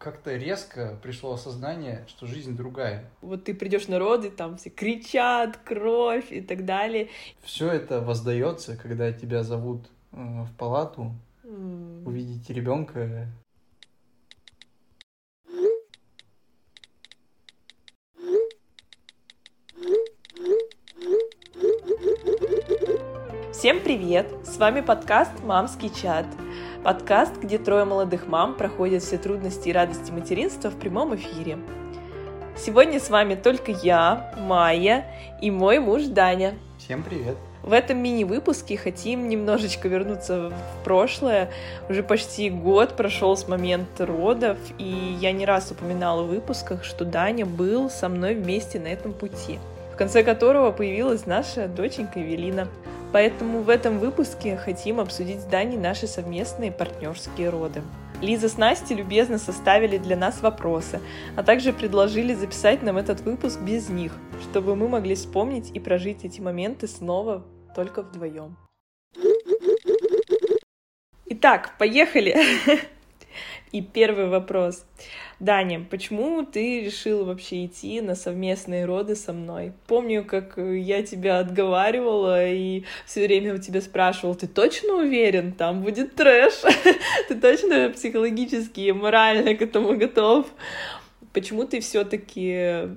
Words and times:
как-то 0.00 0.34
резко 0.34 0.98
пришло 1.02 1.34
осознание, 1.34 2.06
что 2.08 2.26
жизнь 2.26 2.56
другая. 2.56 3.04
Вот 3.20 3.44
ты 3.44 3.52
придешь 3.52 3.86
на 3.86 3.98
роды, 3.98 4.30
там 4.30 4.56
все 4.56 4.70
кричат, 4.70 5.58
кровь 5.58 6.32
и 6.32 6.40
так 6.40 6.64
далее. 6.64 7.10
Все 7.42 7.70
это 7.70 8.00
воздается, 8.00 8.78
когда 8.78 9.12
тебя 9.12 9.42
зовут 9.42 9.84
э, 10.12 10.16
в 10.16 10.56
палату, 10.56 11.12
mm. 11.44 12.06
увидеть 12.06 12.48
ребенка. 12.48 13.28
Всем 23.52 23.80
привет! 23.80 24.32
С 24.46 24.56
вами 24.56 24.80
подкаст 24.80 25.42
«Мамский 25.44 25.90
чат». 25.90 26.24
Подкаст, 26.82 27.36
где 27.36 27.58
трое 27.58 27.84
молодых 27.84 28.26
мам 28.26 28.54
проходят 28.54 29.02
все 29.02 29.18
трудности 29.18 29.68
и 29.68 29.72
радости 29.72 30.10
материнства 30.10 30.70
в 30.70 30.76
прямом 30.76 31.14
эфире. 31.14 31.58
Сегодня 32.56 32.98
с 32.98 33.10
вами 33.10 33.34
только 33.34 33.70
я, 33.70 34.34
Майя 34.38 35.04
и 35.42 35.50
мой 35.50 35.78
муж 35.78 36.04
Даня. 36.04 36.54
Всем 36.78 37.02
привет! 37.02 37.36
В 37.62 37.74
этом 37.74 37.98
мини-выпуске 37.98 38.78
хотим 38.78 39.28
немножечко 39.28 39.88
вернуться 39.88 40.48
в 40.48 40.84
прошлое. 40.84 41.50
Уже 41.90 42.02
почти 42.02 42.48
год 42.48 42.96
прошел 42.96 43.36
с 43.36 43.46
момента 43.46 44.06
родов, 44.06 44.56
и 44.78 45.18
я 45.20 45.32
не 45.32 45.44
раз 45.44 45.70
упоминала 45.70 46.22
в 46.22 46.28
выпусках, 46.28 46.82
что 46.84 47.04
Даня 47.04 47.44
был 47.44 47.90
со 47.90 48.08
мной 48.08 48.34
вместе 48.34 48.80
на 48.80 48.88
этом 48.88 49.12
пути, 49.12 49.58
в 49.92 49.96
конце 49.96 50.22
которого 50.22 50.72
появилась 50.72 51.26
наша 51.26 51.68
доченька 51.68 52.22
Эвелина. 52.22 52.68
Поэтому 53.12 53.62
в 53.62 53.68
этом 53.68 53.98
выпуске 53.98 54.56
хотим 54.56 55.00
обсудить 55.00 55.40
с 55.40 55.44
Даней 55.44 55.76
наши 55.76 56.06
совместные 56.06 56.70
партнерские 56.70 57.50
роды. 57.50 57.82
Лиза 58.20 58.48
с 58.48 58.58
Настей 58.58 58.96
любезно 58.96 59.38
составили 59.38 59.98
для 59.98 60.16
нас 60.16 60.42
вопросы, 60.42 61.00
а 61.36 61.42
также 61.42 61.72
предложили 61.72 62.34
записать 62.34 62.82
нам 62.82 62.98
этот 62.98 63.20
выпуск 63.22 63.60
без 63.60 63.88
них, 63.88 64.12
чтобы 64.42 64.76
мы 64.76 64.88
могли 64.88 65.14
вспомнить 65.14 65.70
и 65.74 65.80
прожить 65.80 66.24
эти 66.24 66.40
моменты 66.40 66.86
снова 66.86 67.44
только 67.74 68.02
вдвоем. 68.02 68.56
Итак, 71.26 71.76
поехали! 71.78 72.36
И 73.72 73.80
первый 73.82 74.28
вопрос. 74.28 74.84
Даня, 75.40 75.86
почему 75.90 76.44
ты 76.44 76.82
решила 76.82 77.24
вообще 77.24 77.64
идти 77.64 78.02
на 78.02 78.14
совместные 78.14 78.84
роды 78.84 79.16
со 79.16 79.32
мной? 79.32 79.72
Помню, 79.86 80.22
как 80.22 80.58
я 80.58 81.02
тебя 81.02 81.38
отговаривала 81.38 82.46
и 82.46 82.84
все 83.06 83.26
время 83.26 83.54
у 83.54 83.58
тебя 83.58 83.80
спрашивал, 83.80 84.34
ты 84.34 84.46
точно 84.46 84.96
уверен, 84.96 85.52
там 85.52 85.82
будет 85.82 86.14
трэш? 86.14 86.52
ты 87.28 87.40
точно 87.40 87.88
психологически 87.88 88.80
и 88.80 88.92
морально 88.92 89.54
к 89.54 89.62
этому 89.62 89.96
готов? 89.96 90.46
Почему 91.32 91.64
ты 91.64 91.80
все-таки 91.80 92.90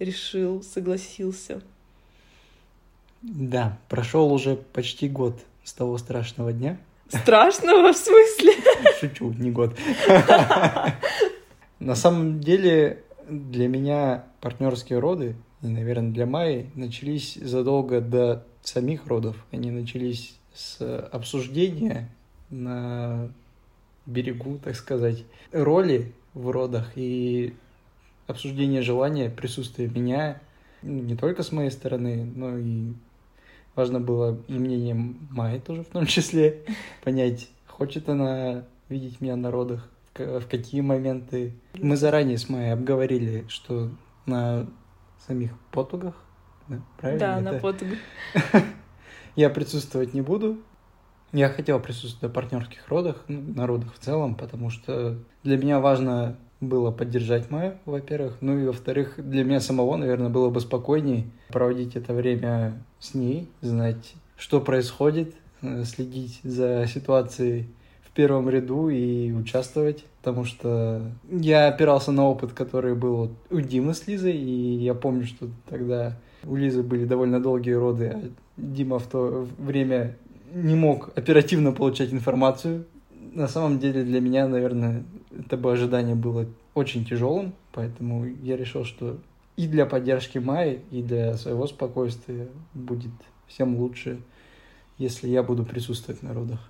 решил, 0.00 0.64
согласился? 0.64 1.62
Да, 3.22 3.78
прошел 3.88 4.32
уже 4.32 4.56
почти 4.56 5.08
год 5.08 5.38
с 5.62 5.72
того 5.72 5.96
страшного 5.98 6.52
дня. 6.52 6.76
Страшного 7.08 7.92
в 7.92 7.96
смысле? 7.96 8.52
Шучу, 9.00 9.32
не 9.38 9.52
год. 9.52 9.76
На 11.80 11.94
самом 11.94 12.40
деле 12.40 13.04
для 13.28 13.68
меня 13.68 14.24
партнерские 14.40 14.98
роды, 14.98 15.36
и, 15.62 15.66
наверное, 15.66 16.10
для 16.10 16.26
Майи, 16.26 16.70
начались 16.74 17.34
задолго 17.34 18.00
до 18.00 18.44
самих 18.62 19.06
родов. 19.06 19.36
Они 19.52 19.70
начались 19.70 20.34
с 20.54 20.80
обсуждения 21.12 22.08
на 22.50 23.30
берегу, 24.06 24.58
так 24.62 24.74
сказать, 24.74 25.24
роли 25.52 26.12
в 26.34 26.50
родах 26.50 26.92
и 26.96 27.54
обсуждения 28.26 28.82
желания, 28.82 29.30
присутствия 29.30 29.88
меня, 29.88 30.40
ну, 30.82 31.02
не 31.02 31.16
только 31.16 31.42
с 31.42 31.52
моей 31.52 31.70
стороны, 31.70 32.24
но 32.24 32.58
и 32.58 32.92
важно 33.74 34.00
было 34.00 34.38
и 34.48 34.54
мнение 34.54 34.94
Майи 35.30 35.58
тоже 35.58 35.82
в 35.82 35.88
том 35.88 36.06
числе 36.06 36.62
понять, 37.04 37.48
хочет 37.66 38.08
она 38.08 38.64
видеть 38.88 39.20
меня 39.20 39.36
на 39.36 39.50
родах 39.50 39.88
в 40.18 40.46
какие 40.48 40.80
моменты. 40.80 41.54
Мы 41.74 41.96
заранее 41.96 42.38
с 42.38 42.48
Майей 42.48 42.72
обговорили, 42.72 43.44
что 43.48 43.90
на 44.26 44.66
самих 45.26 45.52
потугах, 45.70 46.14
да, 46.68 46.80
правильно? 46.98 47.20
Да, 47.20 47.40
это? 47.40 47.52
на 47.52 47.58
потугах. 47.58 47.98
Я 49.36 49.50
присутствовать 49.50 50.14
не 50.14 50.20
буду. 50.20 50.58
Я 51.32 51.48
хотел 51.50 51.78
присутствовать 51.78 52.22
на 52.22 52.28
партнерских 52.28 52.88
родах, 52.88 53.24
ну, 53.28 53.40
на 53.40 53.66
родах 53.66 53.94
в 53.94 53.98
целом, 53.98 54.34
потому 54.34 54.70
что 54.70 55.18
для 55.42 55.58
меня 55.58 55.78
важно 55.78 56.36
было 56.60 56.90
поддержать 56.90 57.50
Майю, 57.50 57.78
во-первых. 57.84 58.38
Ну 58.40 58.58
и 58.58 58.66
во-вторых, 58.66 59.14
для 59.16 59.44
меня 59.44 59.60
самого, 59.60 59.96
наверное, 59.96 60.30
было 60.30 60.50
бы 60.50 60.60
спокойнее 60.60 61.26
проводить 61.50 61.96
это 61.96 62.14
время 62.14 62.82
с 62.98 63.14
ней, 63.14 63.48
знать, 63.60 64.14
что 64.36 64.60
происходит, 64.60 65.34
э, 65.62 65.84
следить 65.84 66.40
за 66.42 66.86
ситуацией 66.86 67.68
первом 68.18 68.50
ряду 68.50 68.88
и 68.88 69.30
участвовать, 69.30 70.04
потому 70.22 70.44
что 70.44 71.02
я 71.30 71.68
опирался 71.68 72.10
на 72.10 72.24
опыт, 72.24 72.52
который 72.52 72.96
был 72.96 73.30
у 73.48 73.60
Димы 73.60 73.94
с 73.94 74.08
Лизой, 74.08 74.36
и 74.36 74.74
я 74.82 74.94
помню, 74.94 75.24
что 75.24 75.46
тогда 75.68 76.18
у 76.42 76.56
Лизы 76.56 76.82
были 76.82 77.04
довольно 77.04 77.40
долгие 77.40 77.74
роды, 77.74 78.06
а 78.06 78.28
Дима 78.56 78.98
в 78.98 79.06
то 79.06 79.46
время 79.56 80.16
не 80.52 80.74
мог 80.74 81.16
оперативно 81.16 81.70
получать 81.70 82.12
информацию. 82.12 82.86
На 83.34 83.46
самом 83.46 83.78
деле 83.78 84.02
для 84.02 84.20
меня, 84.20 84.48
наверное, 84.48 85.04
это 85.38 85.56
бы 85.56 85.70
ожидание 85.70 86.16
было 86.16 86.46
очень 86.74 87.04
тяжелым, 87.04 87.52
поэтому 87.72 88.26
я 88.42 88.56
решил, 88.56 88.84
что 88.84 89.16
и 89.56 89.68
для 89.68 89.86
поддержки 89.86 90.38
Майи, 90.38 90.80
и 90.90 91.02
для 91.02 91.36
своего 91.36 91.68
спокойствия 91.68 92.48
будет 92.74 93.12
всем 93.46 93.76
лучше, 93.76 94.18
если 94.98 95.28
я 95.28 95.44
буду 95.44 95.64
присутствовать 95.64 96.24
на 96.24 96.34
родах. 96.34 96.68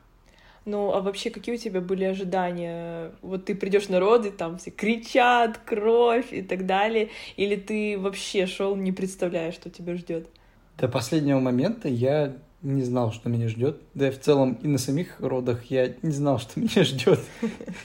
Ну, 0.69 0.93
а 0.93 1.01
вообще, 1.01 1.31
какие 1.31 1.55
у 1.55 1.59
тебя 1.59 1.81
были 1.81 2.05
ожидания? 2.05 3.13
Вот 3.23 3.47
ты 3.47 3.55
придешь 3.55 3.89
на 3.89 4.01
роды, 4.01 4.31
там 4.31 4.59
все 4.59 4.71
кричат, 4.71 5.57
кровь 5.65 6.31
и 6.31 6.43
так 6.43 6.67
далее, 6.67 7.09
или 7.37 7.57
ты 7.57 7.99
вообще 7.99 8.45
шел, 8.45 8.77
не 8.77 8.93
представляя, 8.93 9.51
что 9.51 9.71
тебя 9.71 9.95
ждет? 9.95 10.29
До 10.77 10.87
последнего 10.87 11.41
момента 11.41 11.89
я 11.89 12.37
не 12.61 12.83
знал, 12.83 13.13
что 13.13 13.31
меня 13.31 13.49
ждет. 13.49 13.81
Да 13.95 14.09
и 14.09 14.11
в 14.11 14.21
целом 14.21 14.59
и 14.63 14.69
на 14.69 14.77
самих 14.77 15.19
родах 15.21 15.65
я 15.71 15.95
не 16.03 16.11
знал, 16.11 16.39
что 16.39 16.61
меня 16.61 16.85
ждет. 16.85 17.21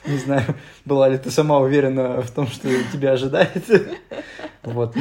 Не 0.06 0.18
знаю, 0.18 0.56
была 0.84 1.08
ли 1.08 1.18
ты 1.18 1.32
сама 1.32 1.60
уверена 1.60 2.22
в 2.22 2.32
том, 2.32 2.48
что 2.48 2.68
тебя 2.92 3.14
ожидает. 3.14 3.64
Вот. 4.64 4.96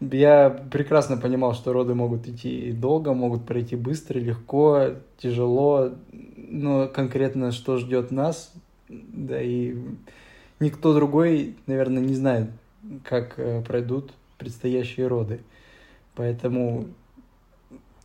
Я 0.00 0.50
прекрасно 0.70 1.18
понимал, 1.18 1.54
что 1.54 1.72
роды 1.72 1.94
могут 1.94 2.28
идти 2.28 2.72
долго, 2.72 3.12
могут 3.12 3.44
пройти 3.46 3.76
быстро, 3.76 4.18
легко, 4.18 4.92
тяжело 5.18 5.92
но 6.48 6.88
конкретно 6.88 7.52
что 7.52 7.78
ждет 7.78 8.10
нас, 8.10 8.52
да 8.88 9.40
и 9.40 9.76
никто 10.60 10.94
другой, 10.94 11.56
наверное, 11.66 12.02
не 12.02 12.14
знает, 12.14 12.50
как 13.04 13.38
э, 13.38 13.62
пройдут 13.62 14.12
предстоящие 14.38 15.06
роды. 15.06 15.40
Поэтому... 16.14 16.86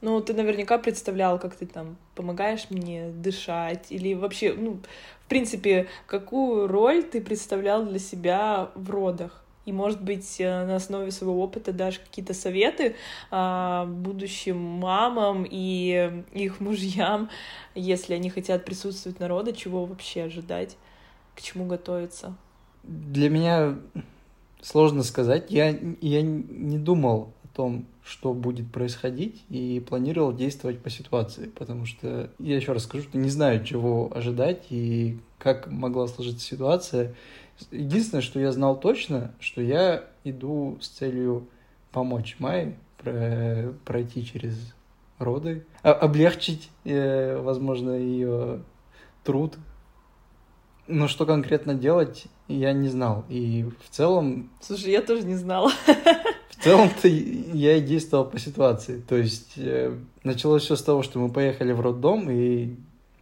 Ну, 0.02 0.20
ты 0.20 0.34
наверняка 0.34 0.78
представлял, 0.80 1.38
как 1.38 1.56
ты 1.56 1.68
там 1.68 1.96
помогаешь 2.16 2.68
мне 2.72 3.10
дышать, 3.10 3.92
или 3.92 4.16
вообще, 4.16 4.54
ну, 4.54 4.80
в 5.26 5.30
принципе, 5.30 5.88
какую 6.08 6.68
роль 6.68 7.04
ты 7.04 7.22
представлял 7.22 7.86
для 7.86 8.00
себя 8.00 8.72
в 8.74 8.90
родах? 8.90 9.41
И, 9.66 9.72
может 9.72 10.02
быть, 10.02 10.38
э, 10.40 10.66
на 10.66 10.76
основе 10.76 11.12
своего 11.12 11.42
опыта 11.42 11.72
дашь 11.72 12.00
какие-то 12.00 12.34
советы 12.34 12.96
а, 13.30 13.86
будущим 13.86 14.58
мамам 14.58 15.46
и 15.50 16.24
их 16.34 16.60
мужьям, 16.60 17.30
если 17.76 18.14
они 18.14 18.30
хотят 18.30 18.66
присутствовать 18.66 19.20
на 19.20 19.28
роды, 19.28 19.54
чего 19.54 19.86
вообще 19.86 20.24
ожидать, 20.24 20.78
к 21.36 21.42
чему 21.42 21.66
готовиться? 21.66 22.36
Для 22.84 23.30
меня 23.30 23.78
сложно 24.62 25.04
сказать. 25.04 25.52
Я, 25.52 25.70
я 26.02 26.22
не 26.22 26.78
думал 26.78 27.34
о 27.44 27.56
том, 27.56 27.86
что 28.04 28.34
будет 28.34 28.72
происходить, 28.72 29.44
и 29.50 29.84
планировал 29.88 30.34
действовать 30.34 30.80
по 30.80 30.90
ситуации, 30.90 31.48
потому 31.48 31.86
что, 31.86 32.32
я 32.40 32.56
еще 32.56 32.74
раз 32.74 32.84
скажу, 32.84 33.04
что 33.04 33.18
не 33.18 33.30
знаю, 33.30 33.64
чего 33.64 34.12
ожидать 34.14 34.66
и 34.70 35.18
как 35.38 35.68
могла 35.68 36.08
сложиться 36.08 36.46
ситуация. 36.46 37.14
Единственное, 37.72 38.22
что 38.22 38.40
я 38.40 38.52
знал 38.52 38.80
точно, 38.80 39.32
что 39.40 39.62
я 39.62 40.04
иду 40.24 40.78
с 40.82 40.88
целью 40.88 41.48
помочь 41.92 42.38
Майе 42.40 42.78
пройти 43.86 44.26
через 44.26 44.56
роды, 45.18 45.66
облегчить, 45.84 46.70
э, 46.84 47.40
возможно, 47.40 47.92
ее 47.92 48.62
труд. 49.24 49.56
Но 50.88 51.08
что 51.08 51.26
конкретно 51.26 51.74
делать, 51.74 52.26
я 52.48 52.74
не 52.74 52.90
знал. 52.90 53.26
И 53.30 53.66
в 53.86 53.90
целом... 53.90 54.50
Слушай, 54.62 54.92
я 54.92 55.02
тоже 55.02 55.24
не 55.24 55.36
знала. 55.36 55.72
В 56.50 56.64
целом-то 56.64 57.08
я 57.08 57.78
и 57.78 57.82
действовал 57.82 58.26
по 58.26 58.38
ситуации. 58.38 59.00
То 59.00 59.16
есть 59.16 59.54
э, 59.58 59.98
началось 60.24 60.64
все 60.64 60.76
с 60.76 60.84
того, 60.84 61.02
что 61.02 61.18
мы 61.20 61.32
поехали 61.32 61.72
в 61.72 61.82
роддом, 61.82 62.30
и 62.30 62.76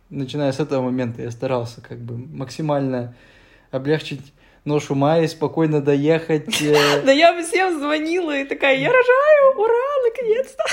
начиная 0.09 0.51
с 0.51 0.59
этого 0.59 0.81
момента 0.83 1.21
я 1.21 1.31
старался 1.31 1.81
как 1.81 1.99
бы 1.99 2.17
максимально 2.17 3.15
облегчить 3.71 4.33
ношу 4.65 4.95
Майи, 4.95 5.27
спокойно 5.27 5.81
доехать. 5.81 6.61
Э. 6.61 7.01
Да 7.05 7.11
я 7.11 7.33
бы 7.33 7.43
всем 7.43 7.79
звонила 7.79 8.37
и 8.37 8.45
такая, 8.45 8.77
я 8.77 8.89
рожаю, 8.89 9.57
ура, 9.57 9.73
наконец-то. 10.07 10.63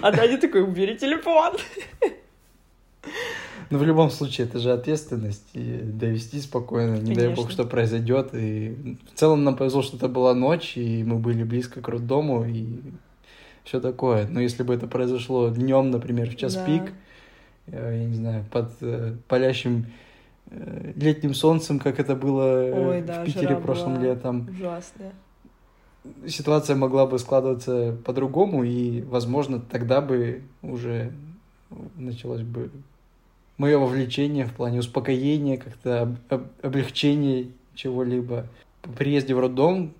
А 0.02 0.12
Даня 0.12 0.38
такой, 0.38 0.62
убери 0.62 0.96
телефон. 0.96 1.56
Ну, 3.70 3.78
в 3.78 3.84
любом 3.84 4.10
случае, 4.10 4.48
это 4.48 4.58
же 4.58 4.72
ответственность, 4.72 5.48
и 5.52 5.78
довести 5.82 6.40
спокойно, 6.40 6.96
не 6.96 7.14
Конечно. 7.14 7.22
дай 7.22 7.34
бог, 7.34 7.50
что 7.52 7.64
произойдет. 7.64 8.30
И 8.34 8.96
в 9.14 9.18
целом 9.18 9.44
нам 9.44 9.56
повезло, 9.56 9.82
что 9.82 9.96
это 9.96 10.08
была 10.08 10.34
ночь, 10.34 10.76
и 10.76 11.04
мы 11.04 11.16
были 11.16 11.44
близко 11.44 11.80
к 11.80 11.88
роддому, 11.88 12.44
и 12.44 12.66
все 13.62 13.80
такое. 13.80 14.26
Но 14.28 14.40
если 14.40 14.64
бы 14.64 14.74
это 14.74 14.88
произошло 14.88 15.48
днем, 15.50 15.92
например, 15.92 16.28
в 16.28 16.36
час 16.36 16.54
да. 16.54 16.66
пик, 16.66 16.92
э, 17.68 17.98
я 18.00 18.04
не 18.04 18.16
знаю, 18.16 18.44
под 18.50 18.72
э, 18.80 19.14
палящим 19.28 19.86
летним 20.50 21.34
солнцем, 21.34 21.78
как 21.78 22.00
это 22.00 22.14
было 22.14 22.70
Ой, 22.72 23.02
да, 23.02 23.22
в 23.22 23.26
Питере 23.26 23.56
прошлым 23.56 24.02
летом. 24.02 24.48
Ужасная. 24.50 25.12
Ситуация 26.26 26.76
могла 26.76 27.06
бы 27.06 27.18
складываться 27.18 27.96
по-другому, 28.04 28.64
и, 28.64 29.02
возможно, 29.02 29.60
тогда 29.60 30.00
бы 30.00 30.42
уже 30.62 31.12
началось 31.96 32.42
бы 32.42 32.70
мое 33.58 33.78
вовлечение 33.78 34.46
в 34.46 34.54
плане 34.54 34.80
успокоения, 34.80 35.58
как-то 35.58 36.16
облегчения 36.62 37.48
чего-либо. 37.74 38.46
По 38.80 38.90
приезде 38.90 39.34
в 39.34 39.38
роддом 39.38 39.92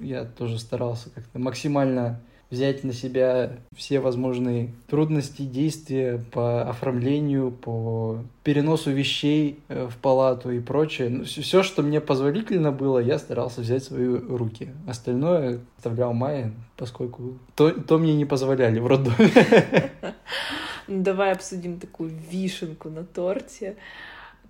я 0.00 0.24
тоже 0.24 0.60
старался 0.60 1.10
как-то 1.10 1.40
максимально 1.40 2.20
взять 2.50 2.82
на 2.82 2.92
себя 2.92 3.52
все 3.74 4.00
возможные 4.00 4.74
трудности, 4.88 5.42
действия 5.42 6.22
по 6.32 6.68
оформлению, 6.68 7.52
по 7.52 8.18
переносу 8.42 8.90
вещей 8.90 9.60
э, 9.68 9.88
в 9.88 9.96
палату 9.96 10.50
и 10.50 10.60
прочее. 10.60 11.08
Ну, 11.10 11.24
все, 11.24 11.62
что 11.62 11.82
мне 11.82 12.00
позволительно 12.00 12.72
было, 12.72 12.98
я 12.98 13.18
старался 13.18 13.60
взять 13.60 13.82
в 13.82 13.86
свои 13.86 14.06
руки. 14.06 14.70
Остальное 14.88 15.60
оставлял 15.76 16.12
Майе, 16.12 16.52
поскольку 16.76 17.38
то, 17.54 17.70
то 17.70 17.98
мне 17.98 18.14
не 18.14 18.24
позволяли 18.24 18.80
в 18.80 18.86
роддоме. 18.86 19.90
Давай 20.88 21.32
обсудим 21.32 21.78
такую 21.78 22.10
вишенку 22.30 22.90
на 22.90 23.04
торте. 23.04 23.76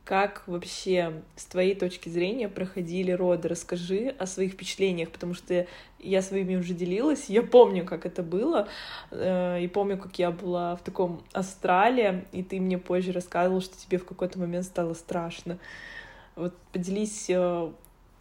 Как 0.05 0.43
вообще 0.47 1.23
с 1.37 1.45
твоей 1.45 1.75
точки 1.75 2.09
зрения 2.09 2.49
проходили 2.49 3.13
роды? 3.13 3.49
Расскажи 3.49 4.15
о 4.19 4.27
своих 4.27 4.53
впечатлениях, 4.53 5.11
потому 5.11 5.35
что 5.35 5.67
я 6.01 6.23
своими 6.23 6.57
уже 6.57 6.75
делилась. 6.75 7.27
Я 7.29 7.43
помню, 7.43 7.85
как 7.85 8.07
это 8.07 8.23
было, 8.23 8.69
э, 9.11 9.63
и 9.63 9.69
помню, 9.69 9.99
как 9.99 10.19
я 10.19 10.31
была 10.31 10.77
в 10.77 10.81
таком 10.83 11.23
астрале, 11.33 12.25
и 12.33 12.43
ты 12.43 12.61
мне 12.61 12.79
позже 12.79 13.13
рассказывал, 13.13 13.61
что 13.61 13.77
тебе 13.77 13.99
в 13.99 14.05
какой-то 14.05 14.39
момент 14.39 14.65
стало 14.65 14.95
страшно. 14.95 15.59
Вот 16.35 16.55
поделись 16.73 17.27
э, 17.29 17.71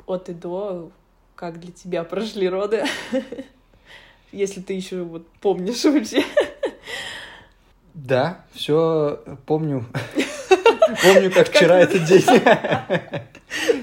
от 0.05 0.29
и 0.29 0.33
до, 0.33 0.91
как 1.35 1.59
для 1.59 1.71
тебя 1.71 2.03
прошли 2.03 2.49
роды, 2.49 2.83
если 4.31 4.61
ты 4.61 4.73
еще 4.73 5.03
вот 5.03 5.25
помнишь 5.41 5.85
вообще. 5.85 6.23
Да, 7.93 8.45
все 8.53 9.23
помню. 9.45 9.85
Помню, 11.01 11.31
как 11.31 11.49
вчера 11.49 11.79
этот 11.79 12.05
день. 12.05 12.23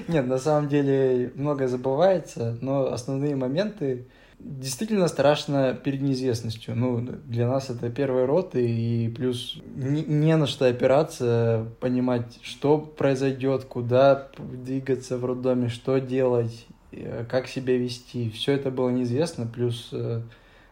Нет, 0.09 0.27
на 0.27 0.39
самом 0.39 0.69
деле 0.69 1.33
многое 1.35 1.69
забывается, 1.69 2.57
но 2.61 2.93
основные 2.93 3.35
моменты 3.37 4.07
действительно 4.39 5.09
страшно 5.09 5.75
перед 5.75 6.03
неизвестностью. 6.03 6.77
Ну, 6.77 7.01
для 7.01 7.49
нас 7.49 7.71
это 7.71 7.91
первый 7.91 8.27
род, 8.27 8.55
и 8.55 9.13
плюс 9.17 9.59
не, 9.75 10.05
не 10.05 10.37
на 10.37 10.47
что 10.47 10.67
опираться, 10.67 11.67
понимать, 11.81 12.39
что 12.43 12.79
произойдет, 12.79 13.65
куда 13.65 14.29
двигаться 14.39 15.17
в 15.19 15.25
роддоме, 15.25 15.69
что 15.69 15.99
делать, 15.99 16.67
э, 16.93 17.25
как 17.29 17.49
себя 17.49 17.77
вести. 17.77 18.31
Все 18.31 18.53
это 18.53 18.71
было 18.71 18.91
неизвестно, 18.91 19.47
плюс 19.47 19.89
э, 19.93 20.21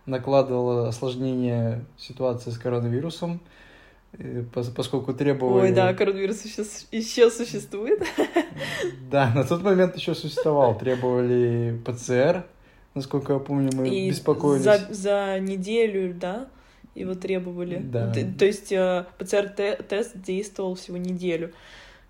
накладывало 0.07 0.89
осложнение 0.89 1.85
ситуации 1.97 2.51
с 2.51 2.59
коронавирусом, 2.59 3.41
поскольку 4.53 5.13
требовали... 5.15 5.69
Ой, 5.69 5.73
да, 5.73 5.93
коронавирус 5.95 6.45
еще, 6.45 6.65
еще 6.93 7.31
существует. 7.31 8.03
Да, 9.11 9.33
на 9.35 9.45
тот 9.45 9.63
момент 9.63 9.97
еще 9.97 10.15
существовал. 10.15 10.77
Требовали 10.77 11.81
ПЦР, 11.85 12.45
насколько 12.95 13.35
я 13.35 13.39
помню, 13.39 13.71
мы 13.75 13.89
И 13.89 14.11
беспокоились. 14.11 14.65
За, 14.65 14.87
за 14.91 15.39
неделю, 15.41 16.15
да, 16.15 16.49
его 16.95 17.15
требовали. 17.15 17.79
Да. 17.79 18.13
То, 18.13 18.25
то 18.39 18.45
есть 18.45 18.73
э, 18.73 19.07
ПЦР-тест 19.19 20.21
действовал 20.21 20.75
всего 20.75 20.97
неделю. 20.97 21.53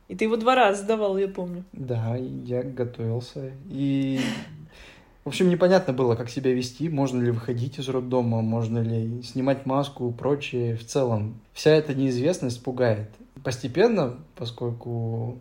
И 0.09 0.17
ты 0.17 0.25
его 0.25 0.37
два 0.37 0.55
раза 0.55 0.83
сдавал, 0.83 1.17
я 1.17 1.29
помню. 1.29 1.65
Да, 1.73 2.17
я 2.17 2.63
готовился. 2.63 3.53
И 3.71 4.21
в 5.25 5.29
общем, 5.29 5.49
непонятно 5.49 5.95
было, 5.95 6.17
как 6.17 6.29
себя 6.29 6.53
вести, 6.53 6.91
можно 6.91 7.23
ли 7.23 7.31
выходить 7.31 7.79
из 7.79 7.89
роддома, 7.89 8.43
можно 8.43 8.79
ли 8.79 9.23
снимать 9.23 9.65
маску 9.65 10.11
и 10.11 10.13
прочее. 10.13 10.77
В 10.77 10.85
целом, 10.85 11.41
вся 11.55 11.71
эта 11.71 11.95
неизвестность 11.95 12.63
пугает. 12.63 13.11
Постепенно, 13.43 14.19
поскольку 14.37 15.39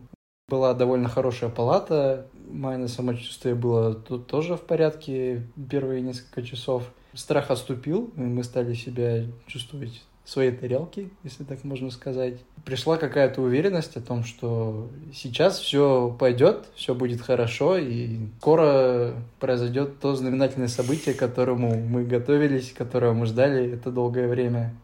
была 0.48 0.72
довольно 0.72 1.08
хорошая 1.08 1.50
палата, 1.50 2.26
мое 2.50 2.86
самочувствие 2.86 3.54
было 3.54 3.94
тут 3.94 4.26
тоже 4.26 4.56
в 4.56 4.62
порядке 4.62 5.46
первые 5.70 6.00
несколько 6.00 6.42
часов. 6.42 6.90
Страх 7.12 7.50
отступил, 7.50 8.10
и 8.16 8.20
мы 8.20 8.42
стали 8.42 8.74
себя 8.74 9.24
чувствовать 9.46 10.02
своей 10.24 10.52
тарелки, 10.52 11.10
если 11.22 11.44
так 11.44 11.62
можно 11.64 11.90
сказать. 11.90 12.34
Пришла 12.64 12.96
какая-то 12.96 13.42
уверенность 13.42 13.96
о 13.96 14.00
том, 14.00 14.24
что 14.24 14.88
сейчас 15.12 15.58
все 15.58 16.14
пойдет, 16.18 16.66
все 16.74 16.94
будет 16.94 17.20
хорошо, 17.20 17.76
и 17.76 18.18
скоро 18.40 19.14
произойдет 19.38 20.00
то 20.00 20.14
знаменательное 20.14 20.68
событие, 20.68 21.14
к 21.14 21.18
которому 21.18 21.78
мы 21.78 22.04
готовились, 22.04 22.72
которого 22.72 23.12
мы 23.12 23.26
ждали 23.26 23.72
это 23.72 23.90
долгое 23.90 24.26
время. 24.26 24.74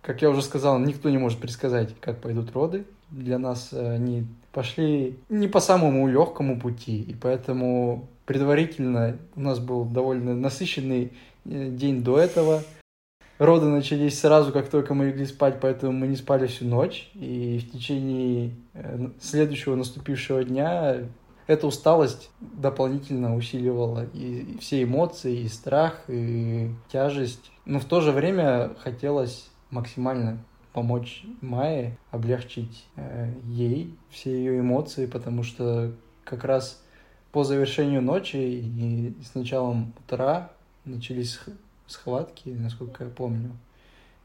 Как 0.00 0.22
я 0.22 0.30
уже 0.30 0.42
сказал, 0.42 0.78
никто 0.78 1.10
не 1.10 1.18
может 1.18 1.40
предсказать, 1.40 1.94
как 2.00 2.20
пойдут 2.20 2.52
роды. 2.52 2.84
Для 3.10 3.38
нас 3.38 3.72
они 3.72 4.26
пошли 4.52 5.16
не 5.28 5.48
по 5.48 5.60
самому 5.60 6.06
легкому 6.06 6.60
пути, 6.60 7.02
и 7.02 7.14
поэтому 7.14 8.06
предварительно 8.26 9.16
у 9.34 9.40
нас 9.40 9.58
был 9.58 9.84
довольно 9.84 10.34
насыщенный 10.34 11.12
э, 11.44 11.68
день 11.70 12.02
до 12.02 12.18
этого– 12.18 12.62
Роды 13.38 13.66
начались 13.66 14.20
сразу, 14.20 14.52
как 14.52 14.68
только 14.68 14.94
мы 14.94 15.06
легли 15.06 15.26
спать, 15.26 15.58
поэтому 15.60 15.92
мы 15.92 16.06
не 16.06 16.16
спали 16.16 16.46
всю 16.46 16.66
ночь. 16.66 17.10
И 17.14 17.58
в 17.58 17.72
течение 17.72 18.52
э, 18.74 19.08
следующего 19.20 19.74
наступившего 19.74 20.44
дня 20.44 20.98
эта 21.46 21.66
усталость 21.66 22.30
дополнительно 22.40 23.34
усиливала 23.34 24.06
и 24.14 24.56
все 24.60 24.84
эмоции, 24.84 25.40
и 25.40 25.48
страх, 25.48 26.04
и 26.08 26.70
тяжесть. 26.88 27.50
Но 27.64 27.80
в 27.80 27.84
то 27.84 28.00
же 28.00 28.12
время 28.12 28.70
хотелось 28.78 29.48
максимально 29.70 30.38
помочь 30.72 31.24
Майе, 31.40 31.98
облегчить 32.12 32.84
э, 32.96 33.32
ей 33.46 33.94
все 34.10 34.30
ее 34.30 34.60
эмоции, 34.60 35.06
потому 35.06 35.42
что 35.42 35.92
как 36.24 36.44
раз 36.44 36.82
по 37.32 37.42
завершению 37.42 38.00
ночи 38.00 38.36
и 38.36 39.14
с 39.24 39.34
началом 39.34 39.92
утра 39.98 40.52
начались 40.84 41.40
схватки, 41.86 42.48
насколько 42.48 43.04
я 43.04 43.10
помню. 43.10 43.50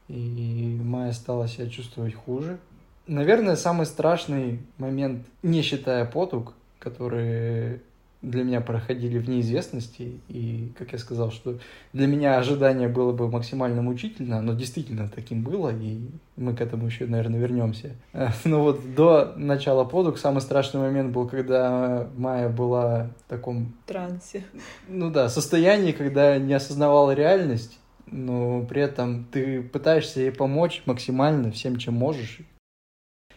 И 0.08 0.78
Майя 0.82 1.12
стала 1.12 1.46
себя 1.46 1.68
чувствовать 1.68 2.14
хуже. 2.14 2.58
Наверное, 3.06 3.56
самый 3.56 3.86
страшный 3.86 4.60
момент, 4.78 5.26
не 5.42 5.62
считая 5.62 6.04
потуг, 6.04 6.54
которые 6.78 7.80
для 8.22 8.44
меня 8.44 8.60
проходили 8.60 9.18
в 9.18 9.28
неизвестности. 9.28 10.20
И, 10.28 10.72
как 10.78 10.92
я 10.92 10.98
сказал, 10.98 11.30
что 11.30 11.58
для 11.92 12.06
меня 12.06 12.38
ожидание 12.38 12.88
было 12.88 13.12
бы 13.12 13.28
максимально 13.28 13.82
мучительно, 13.82 14.42
но 14.42 14.54
действительно 14.54 15.08
таким 15.08 15.42
было, 15.42 15.72
и 15.74 16.00
мы 16.36 16.54
к 16.54 16.60
этому 16.60 16.86
еще, 16.86 17.06
наверное, 17.06 17.40
вернемся. 17.40 17.96
Но 18.44 18.62
вот 18.62 18.94
до 18.94 19.34
начала 19.36 19.84
подуг 19.84 20.18
самый 20.18 20.40
страшный 20.40 20.80
момент 20.80 21.12
был, 21.12 21.26
когда 21.28 22.08
Майя 22.16 22.48
была 22.48 23.10
в 23.26 23.30
таком... 23.30 23.74
Трансе. 23.86 24.44
Ну 24.88 25.10
да, 25.10 25.28
состоянии, 25.28 25.92
когда 25.92 26.38
не 26.38 26.54
осознавала 26.54 27.12
реальность, 27.12 27.78
но 28.06 28.62
при 28.64 28.82
этом 28.82 29.24
ты 29.30 29.62
пытаешься 29.62 30.20
ей 30.20 30.32
помочь 30.32 30.82
максимально 30.86 31.50
всем, 31.52 31.76
чем 31.76 31.94
можешь, 31.94 32.40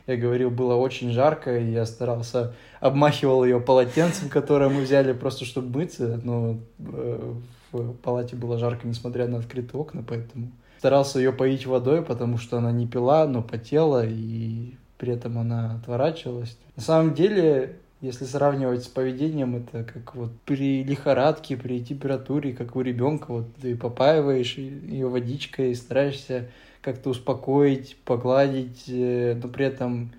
я 0.07 0.17
говорил, 0.17 0.49
было 0.49 0.75
очень 0.75 1.11
жарко, 1.11 1.57
и 1.57 1.71
я 1.71 1.85
старался, 1.85 2.53
обмахивал 2.79 3.45
ее 3.45 3.59
полотенцем, 3.59 4.29
которое 4.29 4.69
мы 4.69 4.81
взяли 4.81 5.13
просто, 5.13 5.45
чтобы 5.45 5.79
мыться, 5.79 6.19
но 6.23 6.59
э, 6.79 7.33
в 7.71 7.93
палате 7.95 8.35
было 8.35 8.57
жарко, 8.57 8.87
несмотря 8.87 9.27
на 9.27 9.37
открытые 9.37 9.79
окна, 9.79 10.03
поэтому 10.07 10.51
старался 10.77 11.19
ее 11.19 11.31
поить 11.31 11.65
водой, 11.65 12.01
потому 12.01 12.37
что 12.37 12.57
она 12.57 12.71
не 12.71 12.85
пила, 12.85 13.25
но 13.25 13.41
потела, 13.41 14.05
и 14.05 14.73
при 14.97 15.13
этом 15.13 15.37
она 15.37 15.75
отворачивалась. 15.75 16.57
На 16.75 16.81
самом 16.81 17.13
деле, 17.13 17.77
если 18.01 18.25
сравнивать 18.25 18.83
с 18.83 18.87
поведением, 18.87 19.55
это 19.55 19.85
как 19.85 20.13
вот 20.15 20.31
при 20.45 20.83
лихорадке, 20.83 21.55
при 21.55 21.81
температуре, 21.81 22.51
как 22.51 22.75
у 22.75 22.81
ребенка, 22.81 23.27
вот 23.29 23.45
ты 23.61 23.77
попаиваешь 23.77 24.57
ее 24.57 25.07
водичкой, 25.07 25.73
стараешься 25.73 26.49
как-то 26.83 27.09
успокоить, 27.09 27.97
погладить, 28.05 28.83
э, 28.87 29.39
но 29.41 29.47
при 29.47 29.65
этом 29.65 30.11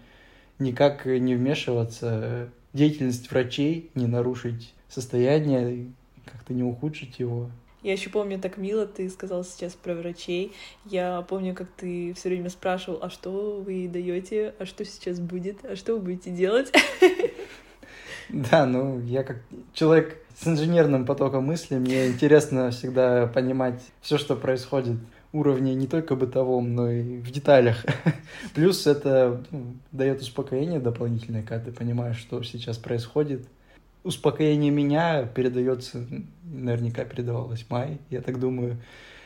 никак 0.58 1.04
не 1.04 1.34
вмешиваться 1.34 2.48
деятельность 2.72 3.30
врачей, 3.30 3.90
не 3.94 4.06
нарушить 4.06 4.74
состояние, 4.88 5.86
как-то 6.24 6.54
не 6.54 6.62
ухудшить 6.62 7.18
его. 7.18 7.50
Я 7.82 7.92
еще 7.92 8.08
помню, 8.08 8.40
так 8.40 8.56
мило 8.56 8.86
ты 8.86 9.10
сказал 9.10 9.44
сейчас 9.44 9.74
про 9.74 9.94
врачей. 9.94 10.52
Я 10.86 11.20
помню, 11.28 11.54
как 11.54 11.68
ты 11.76 12.14
все 12.14 12.30
время 12.30 12.48
спрашивал, 12.48 12.98
а 13.02 13.10
что 13.10 13.60
вы 13.60 13.88
даете, 13.88 14.54
а 14.58 14.64
что 14.64 14.86
сейчас 14.86 15.20
будет, 15.20 15.62
а 15.64 15.76
что 15.76 15.94
вы 15.94 16.00
будете 16.00 16.30
делать? 16.30 16.72
Да, 18.30 18.64
ну 18.64 19.00
я 19.00 19.22
как 19.22 19.36
человек 19.74 20.18
с 20.34 20.48
инженерным 20.48 21.04
потоком 21.04 21.44
мысли, 21.44 21.76
мне 21.76 22.08
интересно 22.08 22.70
всегда 22.70 23.26
понимать 23.26 23.82
все, 24.00 24.16
что 24.16 24.34
происходит 24.34 24.96
уровне 25.34 25.74
не 25.74 25.86
только 25.86 26.14
бытовом, 26.14 26.74
но 26.74 26.90
и 26.90 27.18
в 27.18 27.30
деталях. 27.30 27.84
Плюс 28.54 28.86
это 28.86 29.44
ну, 29.50 29.74
дает 29.92 30.22
успокоение 30.22 30.78
дополнительное, 30.78 31.42
когда 31.42 31.66
ты 31.66 31.72
понимаешь, 31.72 32.16
что 32.18 32.42
сейчас 32.42 32.78
происходит. 32.78 33.46
Успокоение 34.04 34.70
меня 34.70 35.24
передается, 35.24 36.06
наверняка 36.44 37.04
передавалось 37.04 37.66
Май, 37.68 37.98
я 38.10 38.20
так 38.20 38.38
думаю, 38.38 38.76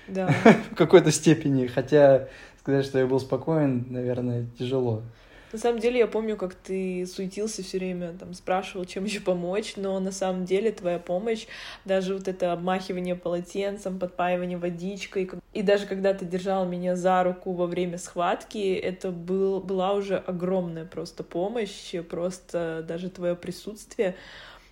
да. 0.09 0.29
в 0.73 0.75
какой-то 0.75 1.11
степени. 1.11 1.67
Хотя 1.67 2.29
сказать, 2.61 2.87
что 2.87 2.99
я 2.99 3.07
был 3.07 3.21
спокоен, 3.21 3.87
наверное, 3.91 4.47
тяжело. 4.59 5.03
На 5.53 5.59
самом 5.59 5.79
деле 5.81 5.99
я 6.01 6.07
помню, 6.07 6.37
как 6.37 6.55
ты 6.55 7.07
суетился 7.07 7.63
все 7.63 7.79
время, 7.79 8.13
там 8.13 8.35
спрашивал, 8.35 8.85
чем 8.85 9.05
еще 9.05 9.21
помочь, 9.21 9.75
но 9.77 9.99
на 9.99 10.13
самом 10.13 10.45
деле 10.45 10.73
твоя 10.73 10.99
помощь, 10.99 11.47
даже 11.87 12.15
вот 12.15 12.29
это 12.29 12.53
обмахивание 12.53 13.15
полотенцем, 13.15 13.99
подпаивание 13.99 14.59
водичкой, 14.59 15.31
и 15.55 15.63
даже 15.63 15.87
когда 15.87 16.13
ты 16.13 16.27
держал 16.27 16.67
меня 16.67 16.97
за 16.97 17.23
руку 17.23 17.53
во 17.53 17.67
время 17.67 17.97
схватки, 17.97 18.75
это 18.75 19.11
был, 19.11 19.61
была 19.61 19.95
уже 19.95 20.17
огромная 20.19 20.85
просто 20.85 21.25
помощь, 21.25 21.95
просто 22.09 22.85
даже 22.87 23.09
твое 23.09 23.35
присутствие. 23.35 24.17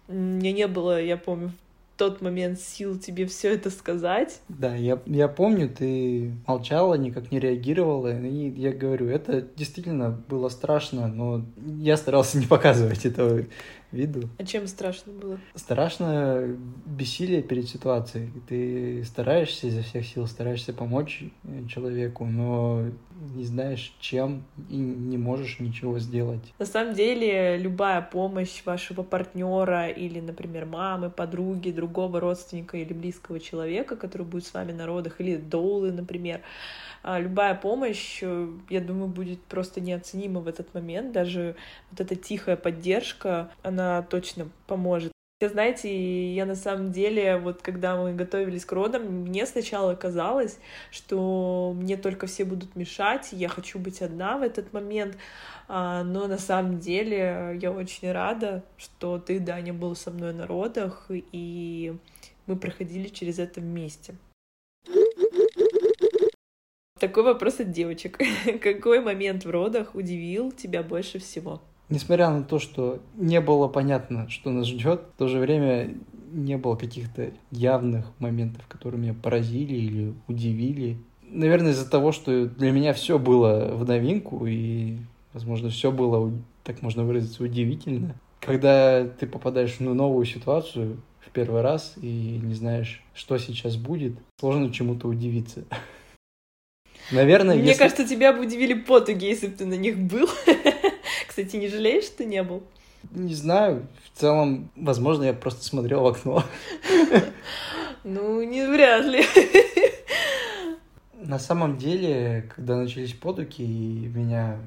Мне 0.09 0.52
не 0.52 0.66
было, 0.66 1.02
я 1.02 1.16
помню, 1.16 1.52
тот 1.97 2.21
момент 2.21 2.61
сил 2.61 2.99
тебе 2.99 3.26
все 3.26 3.55
это 3.55 3.71
сказать. 3.71 4.41
Да, 4.49 4.75
я, 4.75 5.00
я 5.07 5.29
помню, 5.29 5.69
ты 5.69 6.33
молчала, 6.47 6.95
никак 6.95 7.31
не 7.31 7.41
реагировала, 7.41 8.19
и 8.21 8.50
я 8.50 8.73
говорю, 8.73 9.09
это 9.09 9.41
действительно 9.57 10.11
было 10.11 10.49
страшно, 10.49 11.09
но 11.09 11.45
я 11.79 11.97
старался 11.97 12.38
не 12.38 12.47
показывать 12.47 13.07
этого 13.07 13.45
виду. 13.97 14.29
А 14.38 14.45
чем 14.45 14.67
страшно 14.67 15.12
было? 15.12 15.38
Страшно 15.55 16.57
бессилие 16.87 17.43
перед 17.43 17.69
ситуацией. 17.69 18.31
Ты 18.49 19.05
стараешься 19.05 19.67
изо 19.67 19.83
всех 19.83 20.07
сил, 20.07 20.26
стараешься 20.26 20.73
помочь 20.73 21.25
человеку, 21.69 22.25
но 22.25 22.85
не 23.35 23.45
знаешь, 23.45 23.95
чем 24.00 24.45
и 24.69 24.76
не 24.76 25.19
можешь 25.19 25.59
ничего 25.61 25.99
сделать. 25.99 26.53
На 26.59 26.67
самом 26.67 26.95
деле, 26.95 27.57
любая 27.59 28.03
помощь 28.03 28.62
вашего 28.65 29.03
партнера 29.03 29.88
или, 29.88 30.21
например, 30.21 30.67
мамы, 30.67 31.11
подруги, 31.11 31.71
другого 31.71 32.21
родственника 32.21 32.76
или 32.76 32.93
близкого 32.93 33.41
человека, 33.41 33.97
который 33.97 34.26
будет 34.26 34.47
с 34.47 34.55
вами 34.55 34.73
на 34.73 34.87
родах, 34.87 35.21
или 35.21 35.37
доулы, 35.37 35.93
например, 35.93 36.41
любая 37.07 37.55
помощь, 37.55 38.19
э, 38.23 38.49
я 38.69 38.81
думаю, 38.81 39.09
будет 39.09 39.41
просто 39.43 39.81
неоценима 39.81 40.41
в 40.41 40.49
этот 40.49 40.75
момент. 40.75 41.13
Даже 41.13 41.57
вот 41.91 42.01
эта 42.01 42.17
тихая 42.17 42.57
поддержка, 42.57 43.51
она 43.63 44.03
точно 44.03 44.49
поможет. 44.67 45.13
Знаете, 45.41 46.33
я 46.33 46.47
на 46.47 46.55
самом 46.55 46.93
деле, 46.93 47.37
вот 47.37 47.61
когда 47.61 47.95
мы 47.95 48.15
готовились 48.15 48.65
к 48.65 48.73
родам, 48.73 49.03
мне 49.03 49.45
сначала 49.45 49.95
казалось, 49.95 50.59
что 50.91 51.75
мне 51.77 51.99
только 51.99 52.27
все 52.27 52.47
будут 52.47 52.75
мешать, 52.75 53.29
я 53.33 53.49
хочу 53.49 53.79
быть 53.79 54.01
одна 54.01 54.39
в 54.39 54.43
этот 54.43 54.73
момент, 54.73 55.19
а, 55.69 56.05
но 56.05 56.27
на 56.27 56.39
самом 56.39 56.79
деле 56.79 57.59
я 57.61 57.71
очень 57.71 58.11
рада, 58.13 58.65
что 58.79 59.19
ты, 59.19 59.39
Даня, 59.39 59.75
был 59.75 59.95
со 59.95 60.11
мной 60.11 60.33
на 60.33 60.47
родах, 60.47 61.05
и 61.11 61.95
мы 62.47 62.57
проходили 62.57 63.09
через 63.09 63.39
это 63.39 63.61
вместе. 63.61 64.15
Такой 66.99 67.25
вопрос 67.25 67.61
от 67.61 67.71
девочек. 67.73 68.19
Какой 68.62 69.00
момент 69.00 69.45
в 69.45 69.50
родах 69.50 69.95
удивил 69.95 70.50
тебя 70.50 70.83
больше 70.83 71.19
всего? 71.19 71.61
Несмотря 71.88 72.31
на 72.31 72.43
то, 72.43 72.59
что 72.59 73.00
не 73.15 73.41
было 73.41 73.69
понятно, 73.69 74.29
что 74.29 74.50
нас 74.50 74.67
ждет, 74.67 75.03
в 75.15 75.19
то 75.19 75.29
же 75.29 75.38
время 75.38 75.95
не 76.33 76.57
было 76.57 76.75
каких-то 76.75 77.31
явных 77.50 78.07
моментов, 78.19 78.67
которые 78.67 79.00
меня 79.00 79.15
поразили 79.15 79.75
или 79.75 80.15
удивили. 80.26 80.97
Наверное, 81.29 81.73
из-за 81.73 81.88
того, 81.88 82.12
что 82.12 82.47
для 82.47 82.73
меня 82.73 82.93
все 82.93 83.19
было 83.19 83.75
в 83.75 83.87
новинку, 83.87 84.47
и, 84.47 84.97
возможно, 85.33 85.69
все 85.69 85.93
было, 85.93 86.33
так 86.65 86.83
можно 86.83 87.05
выразиться, 87.05 87.45
удивительно. 87.45 88.17
Когда 88.41 89.07
ты 89.07 89.26
попадаешь 89.26 89.79
в 89.79 89.81
новую 89.81 90.25
ситуацию 90.25 91.00
в 91.21 91.31
первый 91.31 91.62
раз 91.62 91.95
и 92.00 92.41
не 92.43 92.55
знаешь, 92.55 93.03
что 93.15 93.38
сейчас 93.38 93.76
будет, 93.76 94.15
сложно 94.41 94.73
чему-то 94.73 95.09
удивиться. 95.09 95.65
Наверное, 97.11 97.57
Мне 97.57 97.69
если... 97.69 97.79
кажется, 97.79 98.07
тебя 98.07 98.33
бы 98.33 98.41
удивили 98.41 98.75
потуги, 98.75 99.27
если 99.27 99.47
бы 99.47 99.57
ты 99.57 99.67
на 99.67 99.75
них 99.75 99.99
был. 99.99 100.29
Кстати, 101.29 101.57
не 101.57 101.69
жалеешь, 101.69 102.05
что 102.05 102.25
не 102.25 102.43
был? 102.43 102.63
Не 103.13 103.35
знаю. 103.35 103.87
В 104.13 104.19
целом, 104.19 104.71
возможно, 104.77 105.25
я 105.25 105.33
просто 105.33 105.65
смотрел 105.65 106.03
в 106.03 106.07
окно. 106.07 106.45
Ну, 108.09 108.41
не 108.41 108.65
вряд 108.65 109.05
ли. 109.05 109.25
На 111.15 111.41
самом 111.41 111.77
деле, 111.77 112.49
когда 112.55 112.77
начались 112.77 113.13
потуки, 113.15 113.63
и 113.63 114.07
меня 114.07 114.59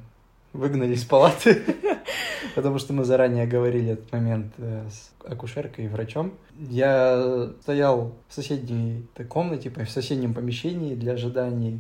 выгнали 0.51 0.93
из 0.93 1.05
палаты, 1.05 1.61
потому 2.55 2.79
что 2.79 2.91
мы 2.91 3.05
заранее 3.05 3.47
говорили 3.47 3.91
этот 3.93 4.11
момент 4.11 4.53
э, 4.57 4.85
с 4.89 5.11
акушеркой 5.25 5.85
и 5.85 5.87
врачом. 5.87 6.33
Я 6.57 7.51
стоял 7.61 8.13
в 8.27 8.33
соседней 8.33 9.05
комнате, 9.29 9.69
в 9.69 9.89
соседнем 9.89 10.33
помещении 10.33 10.95
для 10.95 11.13
ожиданий 11.13 11.79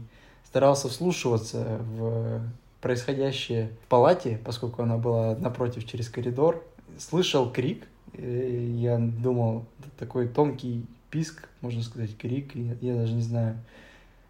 старался 0.49 0.87
вслушиваться 0.87 1.79
в 1.79 2.41
происходящее 2.81 3.69
в 3.83 3.87
палате, 3.87 4.39
поскольку 4.43 4.81
она 4.81 4.97
была 4.97 5.35
напротив 5.35 5.85
через 5.85 6.09
коридор. 6.09 6.63
Слышал 6.97 7.51
крик, 7.51 7.87
я 8.13 8.97
думал, 8.97 9.65
такой 9.99 10.27
тонкий 10.27 10.85
писк, 11.11 11.47
можно 11.61 11.83
сказать, 11.83 12.17
крик, 12.17 12.55
я 12.55 12.95
даже 12.95 13.13
не 13.13 13.21
знаю. 13.21 13.59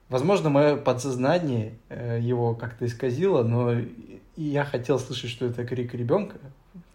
Возможно, 0.10 0.50
мое 0.50 0.76
подсознание 0.76 1.76
э, 1.88 2.20
его 2.20 2.56
как-то 2.56 2.86
исказило, 2.88 3.44
но 3.44 3.76
я 4.36 4.66
хотел 4.66 4.98
слышать, 4.98 5.30
что 5.30 5.46
это 5.46 5.64
крик 5.66 5.94
ребенка, 5.94 6.38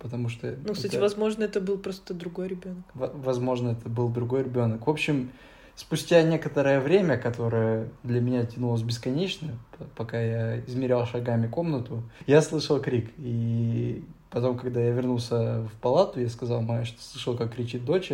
потому 0.00 0.28
что... 0.28 0.56
Ну, 0.66 0.74
кстати, 0.74 0.94
это... 0.94 1.02
возможно, 1.02 1.44
это 1.44 1.60
был 1.60 1.78
просто 1.78 2.12
другой 2.12 2.48
ребенок. 2.48 2.84
Возможно, 2.94 3.70
это 3.70 3.88
был 3.88 4.08
другой 4.08 4.42
ребенок. 4.42 4.86
В 4.86 4.90
общем, 4.90 5.30
спустя 5.76 6.22
некоторое 6.22 6.80
время, 6.80 7.16
которое 7.16 7.88
для 8.02 8.20
меня 8.20 8.44
тянулось 8.46 8.82
бесконечно, 8.82 9.58
пока 9.96 10.20
я 10.20 10.60
измерял 10.60 11.06
шагами 11.06 11.46
комнату, 11.46 12.02
я 12.26 12.42
слышал 12.42 12.80
крик. 12.80 13.10
И 13.18 14.04
потом, 14.30 14.56
когда 14.56 14.80
я 14.80 14.90
вернулся 14.90 15.62
в 15.62 15.80
палату, 15.80 16.20
я 16.20 16.28
сказал 16.28 16.62
Майе, 16.62 16.84
что 16.84 17.02
слышал, 17.02 17.36
как 17.36 17.54
кричит 17.54 17.84
дочь. 17.84 18.12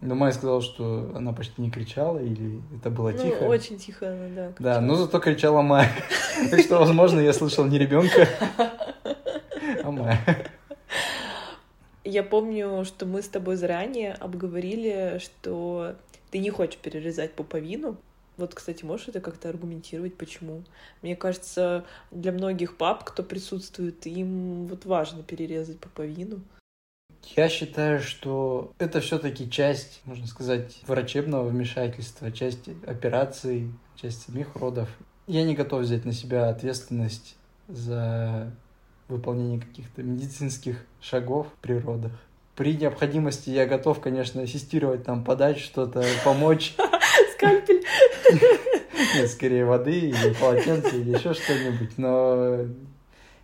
Но 0.00 0.14
Майя 0.16 0.32
сказала, 0.32 0.60
что 0.60 1.12
она 1.14 1.32
почти 1.32 1.62
не 1.62 1.70
кричала, 1.70 2.18
или 2.18 2.60
это 2.76 2.90
было 2.90 3.10
ну, 3.10 3.18
тихо. 3.18 3.44
очень 3.44 3.78
тихо 3.78 4.08
она, 4.08 4.28
да. 4.28 4.52
Кричала. 4.52 4.74
Да, 4.74 4.80
но 4.80 4.96
зато 4.96 5.20
кричала 5.20 5.62
Майя. 5.62 5.90
Так 6.50 6.60
что, 6.60 6.78
возможно, 6.78 7.20
я 7.20 7.32
слышал 7.32 7.64
не 7.64 7.78
ребенка, 7.78 8.28
а 9.84 9.90
Майя. 9.90 10.50
Я 12.02 12.22
помню, 12.22 12.84
что 12.84 13.06
мы 13.06 13.22
с 13.22 13.28
тобой 13.28 13.56
заранее 13.56 14.12
обговорили, 14.14 15.20
что 15.22 15.94
ты 16.34 16.40
не 16.40 16.50
хочешь 16.50 16.80
перерезать 16.80 17.32
пуповину. 17.34 17.96
Вот, 18.36 18.56
кстати, 18.56 18.84
можешь 18.84 19.06
это 19.06 19.20
как-то 19.20 19.48
аргументировать, 19.48 20.16
почему? 20.16 20.64
Мне 21.00 21.14
кажется, 21.14 21.84
для 22.10 22.32
многих 22.32 22.76
пап, 22.76 23.04
кто 23.04 23.22
присутствует, 23.22 24.04
им 24.04 24.66
вот 24.66 24.84
важно 24.84 25.22
перерезать 25.22 25.78
пуповину. 25.78 26.40
Я 27.36 27.48
считаю, 27.48 28.00
что 28.00 28.72
это 28.80 29.00
все-таки 29.00 29.48
часть, 29.48 30.00
можно 30.06 30.26
сказать, 30.26 30.76
врачебного 30.88 31.48
вмешательства, 31.48 32.32
часть 32.32 32.68
операций, 32.84 33.70
часть 33.94 34.22
самих 34.22 34.56
родов. 34.56 34.88
Я 35.28 35.44
не 35.44 35.54
готов 35.54 35.82
взять 35.82 36.04
на 36.04 36.12
себя 36.12 36.48
ответственность 36.48 37.36
за 37.68 38.52
выполнение 39.06 39.60
каких-то 39.60 40.02
медицинских 40.02 40.84
шагов 41.00 41.46
при 41.60 41.74
родах 41.74 42.10
при 42.56 42.76
необходимости 42.76 43.50
я 43.50 43.66
готов, 43.66 44.00
конечно, 44.00 44.42
ассистировать, 44.42 45.04
там, 45.04 45.24
подать 45.24 45.58
что-то, 45.58 46.04
помочь. 46.24 46.74
Скальпель. 47.34 47.84
Нет, 49.14 49.30
скорее 49.30 49.64
воды 49.64 49.98
или 49.98 50.34
полотенце 50.40 51.00
или 51.00 51.16
еще 51.16 51.34
что-нибудь, 51.34 51.98
но 51.98 52.66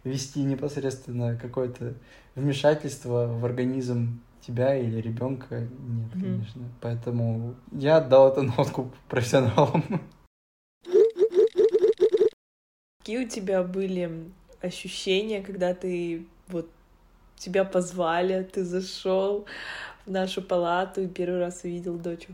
вести 0.05 0.43
непосредственно 0.43 1.37
какое-то 1.37 1.95
вмешательство 2.35 3.27
в 3.27 3.45
организм 3.45 4.21
тебя 4.41 4.77
или 4.77 5.01
ребенка 5.01 5.61
нет, 5.61 5.71
mm-hmm. 6.15 6.21
конечно. 6.21 6.63
Поэтому 6.81 7.55
я 7.73 7.99
отдал 7.99 8.31
это 8.31 8.43
на 8.43 8.55
откуп 8.57 8.95
профессионалам. 9.09 9.85
Какие 13.01 13.25
у 13.25 13.29
тебя 13.29 13.63
были 13.63 14.31
ощущения, 14.63 15.43
когда 15.43 15.75
ты 15.75 16.27
вот 16.49 16.71
тебя 17.41 17.65
позвали, 17.65 18.43
ты 18.43 18.65
зашел 18.65 19.47
в 20.07 20.11
нашу 20.11 20.43
палату 20.43 21.03
и 21.03 21.09
первый 21.09 21.41
раз 21.41 21.63
увидел 21.65 21.97
дочь? 21.97 22.29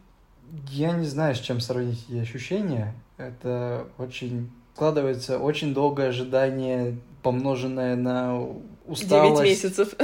Я 0.71 0.93
не 0.93 1.07
знаю, 1.07 1.35
с 1.35 1.41
чем 1.41 1.61
сравнить 1.61 2.05
эти 2.09 2.19
ощущения. 2.19 2.95
Это 3.17 3.87
очень 3.99 4.51
складывается 4.75 5.39
очень 5.39 5.73
долгое 5.73 6.09
ожидание, 6.09 6.99
помноженное 7.23 7.97
на 7.97 8.47
усталость. 8.85 9.43
Девять 9.43 9.65
месяцев. 9.65 9.95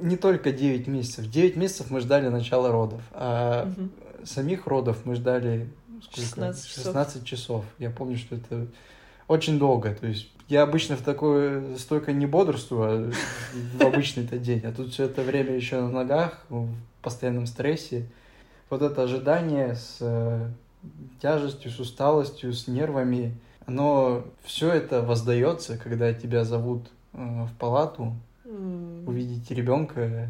Не 0.00 0.16
только 0.16 0.52
девять 0.52 0.86
месяцев. 0.86 1.28
Девять 1.28 1.56
месяцев 1.56 1.90
мы 1.90 2.00
ждали 2.00 2.28
начала 2.28 2.70
родов, 2.70 3.02
а 3.10 3.66
угу. 3.66 3.88
самих 4.24 4.68
родов 4.68 4.98
мы 5.04 5.16
ждали 5.16 5.68
сколько? 6.02 6.20
16 6.20 6.66
часов. 6.68 6.84
16 6.84 7.24
часов. 7.24 7.64
Я 7.78 7.90
помню, 7.90 8.16
что 8.16 8.36
это 8.36 8.68
очень 9.28 9.58
долго. 9.58 9.94
То 9.94 10.06
есть 10.06 10.28
я 10.48 10.62
обычно 10.62 10.96
в 10.96 11.02
такое 11.02 11.76
столько 11.76 12.12
не 12.12 12.26
бодрствую 12.26 13.12
а 13.12 13.12
в 13.78 13.82
обычный-то 13.86 14.38
день, 14.38 14.62
а 14.64 14.72
тут 14.72 14.92
все 14.92 15.04
это 15.04 15.22
время 15.22 15.54
еще 15.54 15.80
на 15.80 15.90
ногах, 15.90 16.44
в 16.48 16.68
постоянном 17.02 17.46
стрессе. 17.46 18.06
Вот 18.70 18.82
это 18.82 19.02
ожидание 19.02 19.76
с 19.76 19.98
э, 20.00 20.48
тяжестью, 21.22 21.70
с 21.70 21.78
усталостью, 21.78 22.52
с 22.52 22.66
нервами, 22.66 23.34
оно 23.66 24.24
все 24.42 24.70
это 24.70 25.02
воздается, 25.02 25.78
когда 25.78 26.12
тебя 26.12 26.44
зовут 26.44 26.88
э, 27.12 27.18
в 27.18 27.50
палату, 27.58 28.14
mm. 28.44 29.06
увидеть 29.06 29.50
ребенка. 29.50 30.28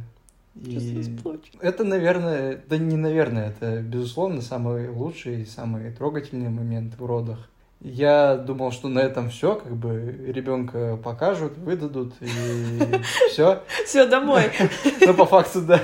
И 0.56 1.16
это, 1.60 1.84
наверное, 1.84 2.60
да 2.68 2.78
не 2.78 2.96
наверное, 2.96 3.50
это, 3.50 3.80
безусловно, 3.80 4.42
самый 4.42 4.88
лучший, 4.88 5.46
самый 5.46 5.92
трогательный 5.92 6.50
момент 6.50 6.98
в 6.98 7.06
родах. 7.06 7.48
Я 7.80 8.36
думал, 8.36 8.72
что 8.72 8.88
на 8.88 8.98
этом 8.98 9.30
все, 9.30 9.54
как 9.54 9.76
бы 9.76 10.16
ребенка 10.26 10.98
покажут, 11.02 11.56
выдадут 11.58 12.12
и 12.20 12.28
все. 13.30 13.62
Все 13.84 14.06
домой. 14.06 14.50
Ну, 15.00 15.14
по 15.14 15.26
факту, 15.26 15.62
да. 15.62 15.80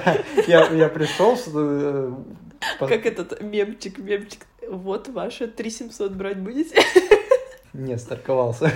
Я, 0.48 0.88
пришел. 0.88 1.38
Э, 1.54 2.12
как 2.80 3.06
этот 3.06 3.40
мемчик, 3.40 3.98
мемчик. 3.98 4.40
Вот 4.68 5.08
ваши 5.08 5.46
3700 5.46 6.12
брать 6.12 6.38
будете? 6.38 6.82
Не, 7.72 7.96
старковался. 7.96 8.72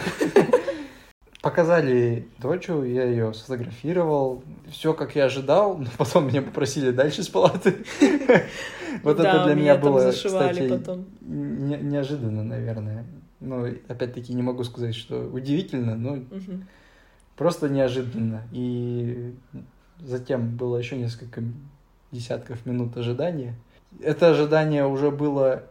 Показали 1.43 2.29
дочь, 2.39 2.69
я 2.69 3.05
ее 3.05 3.35
сфотографировал. 3.35 4.43
Все, 4.71 4.95
как 4.95 5.17
я 5.17 5.25
ожидал, 5.25 5.79
но 5.79 5.87
потом 5.97 6.29
меня 6.29 6.43
попросили 6.43 6.91
дальше 6.91 7.23
с 7.23 7.29
палаты. 7.29 7.85
Вот 9.02 9.21
это 9.21 9.45
для 9.45 9.55
меня 9.55 9.76
было, 9.76 10.11
кстати, 10.11 10.81
неожиданно, 11.21 12.45
наверное. 12.45 13.05
Ну, 13.40 13.67
опять-таки, 13.88 14.35
не 14.35 14.43
могу 14.43 14.64
сказать, 14.64 14.95
что 14.95 15.28
удивительно, 15.28 15.97
но 15.97 16.19
просто 17.37 17.69
неожиданно. 17.69 18.43
И 18.52 19.35
затем 20.00 20.57
было 20.57 20.76
еще 20.76 20.97
несколько 20.97 21.43
десятков 22.11 22.67
минут 22.67 22.97
ожидания. 22.97 23.55
Это 24.02 24.31
ожидание 24.31 24.87
уже 24.87 25.11
было 25.11 25.64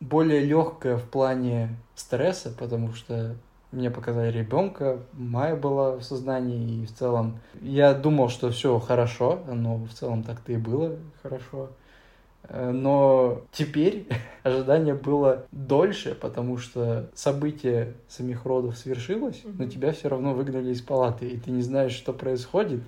более 0.00 0.40
легкое 0.40 0.96
в 0.96 1.04
плане 1.04 1.76
стресса, 1.94 2.50
потому 2.58 2.92
что 2.92 3.36
мне 3.70 3.90
показали 3.90 4.36
ребенка, 4.36 4.98
Майя 5.12 5.56
была 5.56 5.96
в 5.96 6.02
сознании, 6.02 6.82
и 6.82 6.86
в 6.86 6.92
целом 6.92 7.38
я 7.60 7.94
думал, 7.94 8.28
что 8.28 8.50
все 8.50 8.78
хорошо, 8.78 9.42
но 9.46 9.76
в 9.76 9.92
целом 9.92 10.22
так-то 10.24 10.52
и 10.52 10.56
было 10.56 10.96
хорошо. 11.22 11.70
Э, 12.44 12.70
но 12.70 13.42
теперь 13.52 14.06
ожидание 14.42 14.94
было 14.94 15.46
дольше, 15.52 16.14
потому 16.14 16.58
что 16.58 17.10
событие 17.14 17.94
самих 18.08 18.44
родов 18.44 18.76
свершилось, 18.76 19.42
но 19.44 19.66
тебя 19.66 19.92
все 19.92 20.08
равно 20.08 20.34
выгнали 20.34 20.70
из 20.70 20.82
палаты, 20.82 21.28
и 21.28 21.38
ты 21.38 21.50
не 21.50 21.62
знаешь, 21.62 21.92
что 21.92 22.12
происходит. 22.12 22.82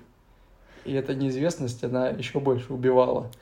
И 0.83 0.93
эта 0.93 1.15
неизвестность, 1.15 1.83
она 1.83 2.09
еще 2.09 2.39
больше 2.39 2.73
убивала. 2.73 3.31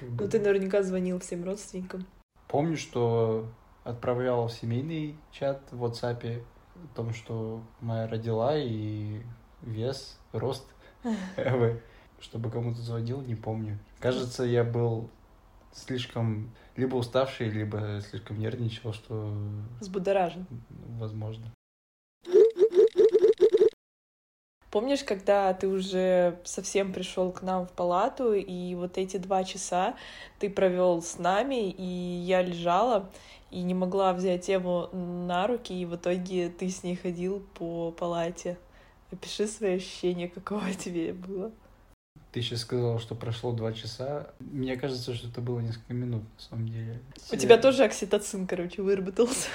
Ну, 0.00 0.28
ты 0.28 0.38
наверняка 0.38 0.84
звонил 0.84 1.18
всем 1.18 1.44
родственникам. 1.44 2.06
Помню, 2.46 2.76
что 2.76 3.46
отправлял 3.82 4.46
в 4.46 4.52
семейный 4.52 5.16
чат 5.32 5.60
в 5.72 5.84
WhatsApp 5.84 6.40
о 6.76 6.96
том, 6.96 7.12
что 7.12 7.62
моя 7.80 8.06
родила 8.06 8.56
и 8.56 9.20
вес, 9.62 10.18
рост, 10.32 10.66
чтобы 12.20 12.50
кому-то 12.50 12.80
звонил, 12.80 13.20
не 13.22 13.34
помню. 13.34 13.78
Кажется, 13.98 14.44
я 14.44 14.62
был 14.62 15.10
слишком 15.72 16.50
либо 16.76 16.96
уставший, 16.96 17.48
либо 17.48 18.00
слишком 18.08 18.38
нервничал, 18.38 18.92
что... 18.92 19.32
Взбудоражен. 19.80 20.46
Возможно. 20.98 21.52
Помнишь, 24.70 25.02
когда 25.02 25.54
ты 25.54 25.66
уже 25.66 26.38
совсем 26.44 26.92
пришел 26.92 27.32
к 27.32 27.42
нам 27.42 27.66
в 27.66 27.72
палату, 27.72 28.34
и 28.34 28.74
вот 28.74 28.98
эти 28.98 29.16
два 29.16 29.42
часа 29.42 29.96
ты 30.38 30.50
провел 30.50 31.00
с 31.00 31.18
нами, 31.18 31.70
и 31.70 31.82
я 31.82 32.42
лежала 32.42 33.10
и 33.50 33.62
не 33.62 33.72
могла 33.72 34.12
взять 34.12 34.44
тему 34.44 34.88
на 34.92 35.46
руки, 35.46 35.72
и 35.72 35.86
в 35.86 35.96
итоге 35.96 36.50
ты 36.50 36.68
с 36.68 36.82
ней 36.82 36.96
ходил 36.96 37.40
по 37.54 37.92
палате. 37.92 38.58
Опиши 39.10 39.46
свои 39.46 39.76
ощущения, 39.76 40.28
каково 40.28 40.74
тебе 40.74 41.14
было. 41.14 41.50
Ты 42.38 42.42
сейчас 42.42 42.60
сказала, 42.60 43.00
что 43.00 43.16
прошло 43.16 43.50
два 43.50 43.72
часа. 43.72 44.28
Мне 44.38 44.76
кажется, 44.76 45.12
что 45.12 45.26
это 45.26 45.40
было 45.40 45.58
несколько 45.58 45.92
минут, 45.92 46.22
на 46.22 46.40
самом 46.40 46.68
деле. 46.68 47.00
У 47.32 47.34
тебя 47.34 47.58
тоже 47.58 47.82
окситоцин, 47.82 48.46
короче, 48.46 48.80
выработался. 48.80 49.48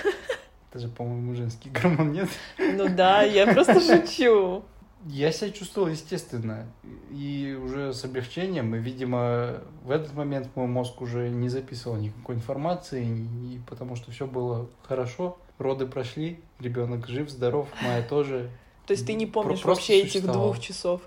Это 0.70 0.80
же, 0.80 0.90
по-моему, 0.90 1.34
женский 1.34 1.70
гормон, 1.70 2.12
нет? 2.12 2.28
Ну 2.58 2.94
да, 2.94 3.22
я 3.22 3.48
просто 3.48 3.80
шучу. 3.80 4.66
Я 5.06 5.32
себя 5.32 5.52
чувствовал 5.52 5.88
естественно 5.88 6.66
и 7.10 7.58
уже 7.58 7.94
с 7.94 8.04
облегчением, 8.04 8.76
и, 8.76 8.80
видимо, 8.80 9.62
в 9.84 9.90
этот 9.90 10.14
момент 10.14 10.50
мой 10.56 10.68
мозг 10.68 11.00
уже 11.00 11.30
не 11.30 11.48
записывал 11.48 11.96
никакой 11.96 12.36
информации, 12.36 13.06
и 13.06 13.62
потому 13.66 13.96
что 13.96 14.12
все 14.12 14.28
было 14.28 14.70
хорошо, 14.86 15.38
роды 15.58 15.86
прошли, 15.86 16.42
ребенок 16.60 17.08
жив, 17.08 17.30
здоров, 17.30 17.70
моя 17.82 18.02
тоже. 18.02 18.50
То 18.86 18.92
есть 18.92 19.06
ты 19.06 19.14
не 19.14 19.26
помнишь 19.26 19.62
Про 19.62 19.70
вообще 19.70 20.02
этих 20.02 20.26
двух 20.26 20.60
часов? 20.60 21.02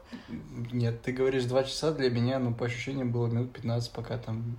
Нет, 0.72 1.02
ты 1.02 1.12
говоришь 1.12 1.44
два 1.44 1.62
часа, 1.62 1.92
для 1.92 2.10
меня, 2.10 2.38
ну, 2.38 2.54
по 2.54 2.66
ощущениям, 2.66 3.12
было 3.12 3.26
минут 3.26 3.52
15, 3.52 3.92
пока 3.92 4.16
там 4.16 4.58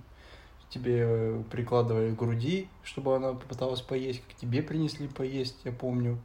тебе 0.70 1.42
прикладывали 1.50 2.14
к 2.14 2.16
груди, 2.16 2.68
чтобы 2.84 3.16
она 3.16 3.32
попыталась 3.32 3.80
поесть, 3.80 4.22
как 4.22 4.36
тебе 4.36 4.62
принесли 4.62 5.08
поесть, 5.08 5.56
я 5.64 5.72
помню. 5.72 6.18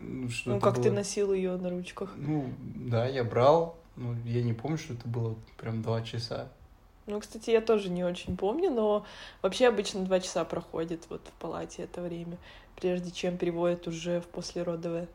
Ну, 0.00 0.28
ну 0.44 0.60
как 0.60 0.74
было... 0.74 0.84
ты 0.84 0.90
носил 0.90 1.32
ее 1.32 1.56
на 1.56 1.70
ручках? 1.70 2.12
Ну, 2.16 2.52
да, 2.58 3.06
я 3.06 3.24
брал. 3.24 3.76
Ну, 3.96 4.16
я 4.24 4.42
не 4.42 4.52
помню, 4.52 4.76
что 4.76 4.94
это 4.94 5.08
было 5.08 5.36
прям 5.56 5.82
два 5.82 6.02
часа. 6.02 6.48
Ну, 7.06 7.20
кстати, 7.20 7.50
я 7.50 7.60
тоже 7.60 7.90
не 7.90 8.02
очень 8.02 8.36
помню, 8.36 8.70
но 8.70 9.04
вообще 9.40 9.68
обычно 9.68 10.04
два 10.04 10.20
часа 10.20 10.44
проходит 10.44 11.04
вот 11.10 11.20
в 11.26 11.40
палате 11.40 11.82
это 11.82 12.00
время, 12.00 12.38
прежде 12.76 13.10
чем 13.10 13.36
переводят 13.36 13.86
уже 13.86 14.20
в 14.20 14.26
послеродовое. 14.26 15.06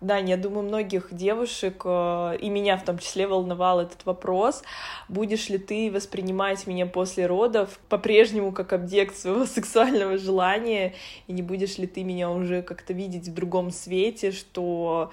Да, 0.00 0.16
я 0.16 0.36
думаю, 0.36 0.62
многих 0.62 1.08
девушек, 1.12 1.82
э, 1.84 2.36
и 2.40 2.48
меня 2.48 2.76
в 2.76 2.84
том 2.84 2.98
числе, 2.98 3.26
волновал 3.26 3.80
этот 3.80 4.06
вопрос. 4.06 4.62
Будешь 5.08 5.48
ли 5.48 5.58
ты 5.58 5.90
воспринимать 5.90 6.68
меня 6.68 6.86
после 6.86 7.26
родов 7.26 7.80
по-прежнему 7.88 8.52
как 8.52 8.72
объект 8.72 9.16
своего 9.16 9.44
сексуального 9.46 10.16
желания, 10.16 10.94
и 11.26 11.32
не 11.32 11.42
будешь 11.42 11.78
ли 11.78 11.88
ты 11.88 12.04
меня 12.04 12.30
уже 12.30 12.62
как-то 12.62 12.92
видеть 12.92 13.28
в 13.28 13.34
другом 13.34 13.72
свете, 13.72 14.30
что 14.30 15.10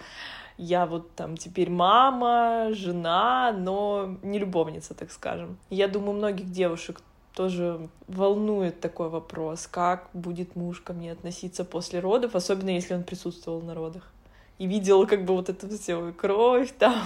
я 0.57 0.85
вот 0.85 1.15
там 1.15 1.35
теперь 1.35 1.71
мама, 1.71 2.69
жена, 2.71 3.55
но 3.57 4.17
не 4.21 4.37
любовница, 4.37 4.93
так 4.93 5.11
скажем. 5.11 5.57
Я 5.71 5.87
думаю, 5.87 6.13
многих 6.13 6.51
девушек 6.51 7.01
тоже 7.33 7.89
волнует 8.07 8.79
такой 8.81 9.09
вопрос, 9.09 9.65
как 9.67 10.09
будет 10.13 10.55
муж 10.55 10.79
ко 10.81 10.93
мне 10.93 11.11
относиться 11.11 11.65
после 11.65 11.99
родов, 11.99 12.35
особенно 12.35 12.69
если 12.69 12.93
он 12.93 13.03
присутствовал 13.03 13.61
на 13.61 13.73
родах 13.73 14.11
и 14.57 14.67
видел 14.67 15.05
как 15.05 15.25
бы 15.25 15.33
вот 15.33 15.49
эту 15.49 15.69
всю 15.69 16.13
кровь, 16.13 16.73
там, 16.79 17.03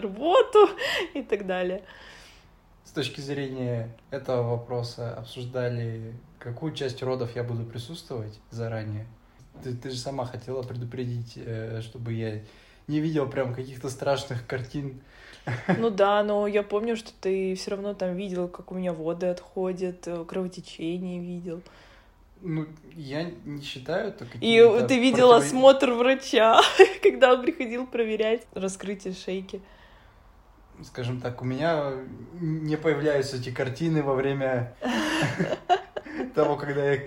рвоту 0.00 0.68
и 1.14 1.22
так 1.22 1.46
далее. 1.46 1.82
С 2.84 2.90
точки 2.90 3.20
зрения 3.20 3.94
этого 4.10 4.56
вопроса 4.56 5.14
обсуждали, 5.14 6.14
какую 6.38 6.72
часть 6.72 7.02
родов 7.02 7.36
я 7.36 7.44
буду 7.44 7.64
присутствовать 7.64 8.40
заранее. 8.50 9.06
Ты, 9.62 9.74
ты 9.74 9.90
же 9.90 9.98
сама 9.98 10.24
хотела 10.24 10.62
предупредить, 10.62 11.34
э, 11.36 11.80
чтобы 11.82 12.12
я 12.14 12.40
не 12.86 13.00
видел 13.00 13.28
прям 13.28 13.54
каких-то 13.54 13.90
страшных 13.90 14.46
картин. 14.46 15.00
Ну 15.76 15.90
да, 15.90 16.22
но 16.24 16.46
я 16.46 16.62
помню, 16.62 16.96
что 16.96 17.10
ты 17.20 17.54
все 17.54 17.72
равно 17.72 17.94
там 17.94 18.16
видел, 18.16 18.48
как 18.48 18.72
у 18.72 18.74
меня 18.74 18.92
воды 18.92 19.26
отходят, 19.26 20.06
э, 20.06 20.24
кровотечение 20.24 21.20
видел. 21.20 21.60
Ну, 22.40 22.66
я 22.94 23.30
не 23.44 23.62
считаю 23.62 24.08
это 24.08 24.26
И 24.40 24.86
ты 24.86 25.00
видел 25.00 25.30
против... 25.30 25.46
осмотр 25.46 25.92
врача, 25.92 26.60
когда 27.02 27.34
он 27.34 27.42
приходил 27.42 27.86
проверять 27.86 28.46
раскрытие 28.52 29.14
шейки. 29.14 29.60
Скажем 30.84 31.20
так, 31.20 31.42
у 31.42 31.44
меня 31.44 31.94
не 32.40 32.76
появляются 32.76 33.36
эти 33.36 33.50
картины 33.50 34.02
во 34.02 34.14
время 34.14 34.76
того, 36.34 36.56
когда 36.56 36.92
я... 36.92 37.00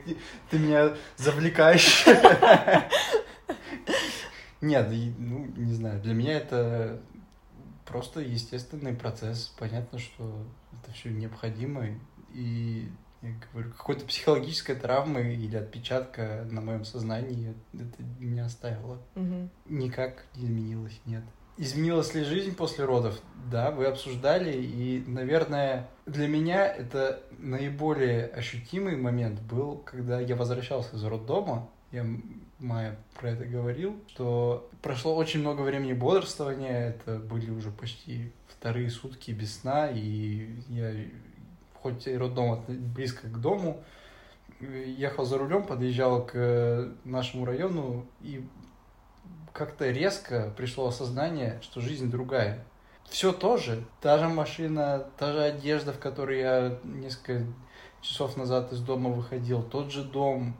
ты 0.49 0.59
меня 0.59 0.93
завлекаешь. 1.15 2.05
Нет, 4.61 4.89
ну, 5.17 5.45
не 5.55 5.73
знаю, 5.73 6.01
для 6.01 6.13
меня 6.13 6.33
это 6.33 7.01
просто 7.85 8.19
естественный 8.19 8.93
процесс. 8.93 9.53
Понятно, 9.57 9.99
что 9.99 10.45
это 10.81 10.93
все 10.93 11.09
необходимо. 11.09 11.85
И 12.33 12.89
я 13.21 13.33
говорю, 13.53 13.71
какой-то 13.71 14.05
психологической 14.05 14.75
травмы 14.75 15.33
или 15.33 15.55
отпечатка 15.55 16.47
на 16.49 16.61
моем 16.61 16.85
сознании 16.85 17.53
это 17.73 18.03
меня 18.19 18.45
оставило. 18.45 18.99
Угу. 19.15 19.49
Никак 19.69 20.25
не 20.35 20.45
изменилось, 20.45 20.99
нет. 21.05 21.23
Изменилась 21.57 22.13
ли 22.15 22.23
жизнь 22.23 22.55
после 22.55 22.85
родов? 22.85 23.19
Да, 23.51 23.71
вы 23.71 23.85
обсуждали, 23.85 24.51
и, 24.53 25.03
наверное, 25.05 25.87
для 26.05 26.27
меня 26.27 26.65
это 26.65 27.21
наиболее 27.37 28.27
ощутимый 28.27 28.95
момент 28.95 29.39
был, 29.41 29.77
когда 29.77 30.19
я 30.19 30.35
возвращался 30.35 30.95
из 30.95 31.03
роддома. 31.03 31.69
Я 31.91 32.05
Майя 32.61 32.95
про 33.19 33.31
это 33.31 33.45
говорил, 33.45 33.95
что 34.07 34.69
прошло 34.81 35.15
очень 35.15 35.39
много 35.39 35.61
времени 35.61 35.93
бодрствования, 35.93 36.89
это 36.89 37.17
были 37.17 37.49
уже 37.49 37.71
почти 37.71 38.31
вторые 38.47 38.91
сутки 38.91 39.31
без 39.31 39.59
сна, 39.59 39.89
и 39.91 40.47
я, 40.69 40.93
хоть 41.81 42.07
и 42.07 42.17
роддом 42.17 42.63
близко 42.67 43.27
к 43.27 43.39
дому, 43.39 43.83
ехал 44.59 45.25
за 45.25 45.37
рулем, 45.37 45.65
подъезжал 45.65 46.25
к 46.25 46.89
нашему 47.03 47.45
району, 47.45 48.05
и 48.21 48.47
как-то 49.53 49.89
резко 49.89 50.53
пришло 50.55 50.87
осознание, 50.87 51.59
что 51.61 51.81
жизнь 51.81 52.09
другая. 52.09 52.63
Все 53.09 53.33
то 53.33 53.57
же, 53.57 53.83
та 53.99 54.17
же 54.19 54.29
машина, 54.29 55.07
та 55.17 55.33
же 55.33 55.41
одежда, 55.41 55.91
в 55.91 55.99
которой 55.99 56.39
я 56.39 56.79
несколько 56.83 57.45
часов 58.01 58.37
назад 58.37 58.71
из 58.71 58.81
дома 58.81 59.09
выходил, 59.09 59.63
тот 59.63 59.91
же 59.91 60.03
дом, 60.03 60.55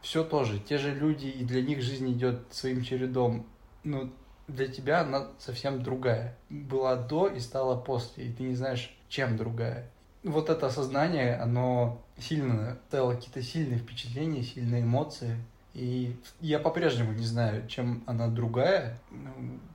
все 0.00 0.24
то 0.24 0.44
же, 0.44 0.58
те 0.58 0.78
же 0.78 0.94
люди, 0.94 1.26
и 1.26 1.44
для 1.44 1.62
них 1.62 1.82
жизнь 1.82 2.10
идет 2.12 2.42
своим 2.50 2.82
чередом. 2.82 3.46
Но 3.82 4.10
для 4.48 4.68
тебя 4.68 5.00
она 5.00 5.28
совсем 5.38 5.82
другая. 5.82 6.36
Была 6.50 6.96
до 6.96 7.26
и 7.26 7.40
стала 7.40 7.76
после, 7.80 8.26
и 8.26 8.32
ты 8.32 8.42
не 8.42 8.54
знаешь, 8.54 8.96
чем 9.08 9.36
другая. 9.36 9.90
Вот 10.24 10.48
это 10.48 10.66
осознание, 10.66 11.36
оно 11.36 12.02
сильно 12.18 12.78
дало 12.90 13.14
какие-то 13.14 13.42
сильные 13.42 13.78
впечатления, 13.78 14.42
сильные 14.42 14.82
эмоции. 14.82 15.36
И 15.74 16.16
я 16.40 16.58
по-прежнему 16.58 17.12
не 17.12 17.26
знаю, 17.26 17.66
чем 17.68 18.02
она 18.06 18.28
другая, 18.28 18.98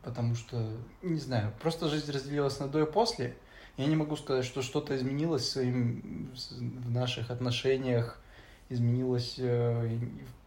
потому 0.03 0.33
что, 0.33 0.65
не 1.01 1.19
знаю, 1.19 1.53
просто 1.62 1.88
жизнь 1.88 2.12
разделилась 2.12 2.59
на 2.59 2.67
до 2.67 2.81
и 2.81 2.91
после. 2.91 3.35
Я 3.77 3.85
не 3.85 3.95
могу 3.95 4.15
сказать, 4.15 4.43
что 4.43 4.62
что-то 4.62 4.95
изменилось 4.95 5.47
своим, 5.47 6.31
в 6.51 6.91
наших 6.91 7.31
отношениях, 7.31 8.19
изменилось 8.69 9.35
э, 9.38 9.99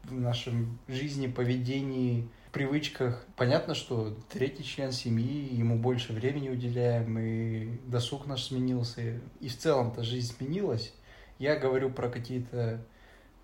в 0.04 0.12
нашем 0.12 0.78
жизни, 0.88 1.28
поведении, 1.28 2.28
привычках. 2.52 3.26
Понятно, 3.36 3.74
что 3.74 4.16
третий 4.30 4.64
член 4.64 4.92
семьи, 4.92 5.54
ему 5.54 5.78
больше 5.78 6.12
времени 6.12 6.48
уделяем, 6.48 7.18
и 7.18 7.78
досуг 7.86 8.26
наш 8.26 8.44
сменился, 8.44 9.20
и 9.40 9.48
в 9.48 9.58
целом-то 9.58 10.04
жизнь 10.04 10.36
сменилась. 10.36 10.94
Я 11.38 11.56
говорю 11.56 11.90
про 11.90 12.08
какие-то 12.08 12.84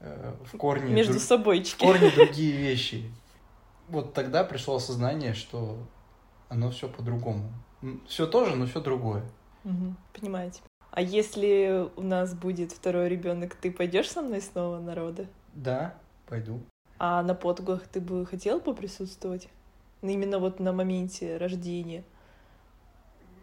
Э, 0.01 0.35
в 0.45 0.57
корне... 0.57 0.93
Между 0.93 1.15
друг... 1.15 1.25
собойчики. 1.25 1.85
В 1.85 1.87
корне 1.87 2.11
другие 2.11 2.57
вещи. 2.57 3.11
Вот 3.89 4.15
тогда 4.15 4.45
пришло 4.45 4.77
осознание, 4.77 5.35
что 5.35 5.79
оно 6.49 6.71
все 6.71 6.89
по-другому. 6.89 7.53
Все 8.07 8.27
тоже, 8.27 8.57
но 8.57 8.67
все 8.67 8.81
другое. 8.81 9.25
Угу, 9.65 9.95
понимаете. 10.19 10.61
А 10.91 11.01
если 11.01 11.89
у 11.97 12.03
нас 12.03 12.35
будет 12.35 12.73
второй 12.73 13.09
ребенок, 13.09 13.55
ты 13.55 13.71
пойдешь 13.71 14.11
со 14.11 14.23
мной 14.23 14.41
снова 14.41 14.79
на 14.79 14.95
роды? 14.95 15.29
Да, 15.55 15.95
пойду. 16.27 16.61
А 16.99 17.23
на 17.23 17.35
подгах 17.35 17.87
ты 17.87 18.01
бы 18.01 18.27
хотел 18.27 18.61
поприсутствовать? 18.61 19.49
Именно 20.03 20.39
вот 20.39 20.61
на 20.61 20.73
моменте 20.73 21.37
рождения? 21.37 22.05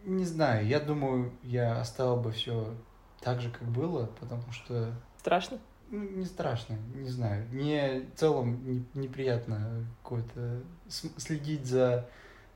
Не 0.04 0.24
знаю, 0.24 0.66
я 0.66 0.78
думаю, 0.78 1.32
я 1.42 1.80
оставил 1.80 2.16
бы 2.16 2.32
все 2.32 2.74
так 3.20 3.40
же, 3.40 3.50
как 3.50 3.66
было, 3.68 4.08
потому 4.20 4.52
что... 4.52 4.92
Страшно? 5.18 5.58
Ну, 5.90 6.02
не 6.02 6.24
страшно, 6.24 6.76
не 6.94 7.08
знаю. 7.08 7.46
Мне 7.50 8.02
в 8.14 8.18
целом 8.18 8.64
не, 8.64 8.84
неприятно 8.94 9.86
какое-то 10.02 10.62
следить 10.88 11.64
за 11.64 12.08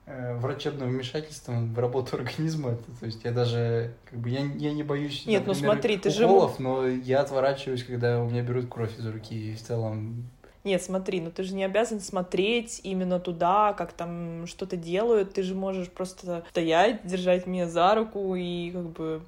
э, 0.07 0.35
врачебным 0.37 0.89
вмешательством 0.91 1.73
в 1.73 1.79
работу 1.79 2.17
организма. 2.17 2.77
То 2.99 3.07
есть 3.07 3.25
я 3.25 3.31
даже 3.31 3.95
как 4.05 4.19
бы 4.19 4.31
я, 4.31 4.41
я 4.41 4.73
не 4.73 4.83
боюсь 4.83 5.27
Нет, 5.27 5.47
ну 5.47 5.53
например, 5.53 5.71
ну 5.71 5.75
смотри, 5.75 5.99
ты 5.99 6.25
уколов, 6.25 6.57
же... 6.57 6.63
но 6.63 6.87
я 6.87 7.21
отворачиваюсь, 7.21 7.85
когда 7.85 8.21
у 8.21 8.29
меня 8.29 8.43
берут 8.43 8.69
кровь 8.69 8.99
из 8.99 9.07
руки. 9.07 9.53
И 9.53 9.55
в 9.55 9.63
целом 9.63 10.29
нет, 10.63 10.83
смотри, 10.83 11.21
ну 11.21 11.31
ты 11.31 11.43
же 11.43 11.55
не 11.55 11.65
обязан 11.65 12.01
смотреть 12.01 12.81
именно 12.83 13.19
туда, 13.19 13.73
как 13.73 13.93
там 13.93 14.47
что-то 14.47 14.77
делают. 14.77 15.33
Ты 15.33 15.43
же 15.43 15.55
можешь 15.55 15.89
просто 15.91 16.45
стоять, 16.51 17.07
держать 17.07 17.47
меня 17.47 17.67
за 17.67 17.95
руку 17.95 18.35
и 18.35 18.71
как 18.71 18.91
бы 18.91 19.23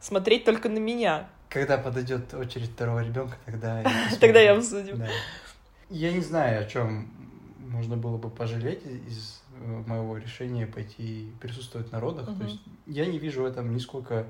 смотреть 0.00 0.44
только 0.44 0.68
на 0.68 0.78
меня. 0.78 1.28
Когда 1.50 1.76
подойдет 1.76 2.32
очередь 2.32 2.70
второго 2.70 3.04
ребенка, 3.04 3.36
тогда 3.44 3.84
Тогда 4.20 4.40
я 4.40 4.56
обсудим. 4.56 5.02
Я 5.90 6.12
не 6.12 6.20
знаю, 6.20 6.62
о 6.62 6.64
чем 6.64 7.10
можно 7.58 7.96
было 7.96 8.16
бы 8.16 8.30
пожалеть 8.30 8.82
из 8.84 9.42
э, 9.60 9.82
моего 9.86 10.16
решения 10.16 10.66
пойти 10.66 11.30
присутствовать 11.40 11.92
на 11.92 12.00
родах. 12.00 12.26
То 12.38 12.44
есть 12.44 12.60
я 12.86 13.06
не 13.06 13.18
вижу 13.18 13.42
в 13.42 13.46
этом 13.46 13.74
нисколько 13.74 14.26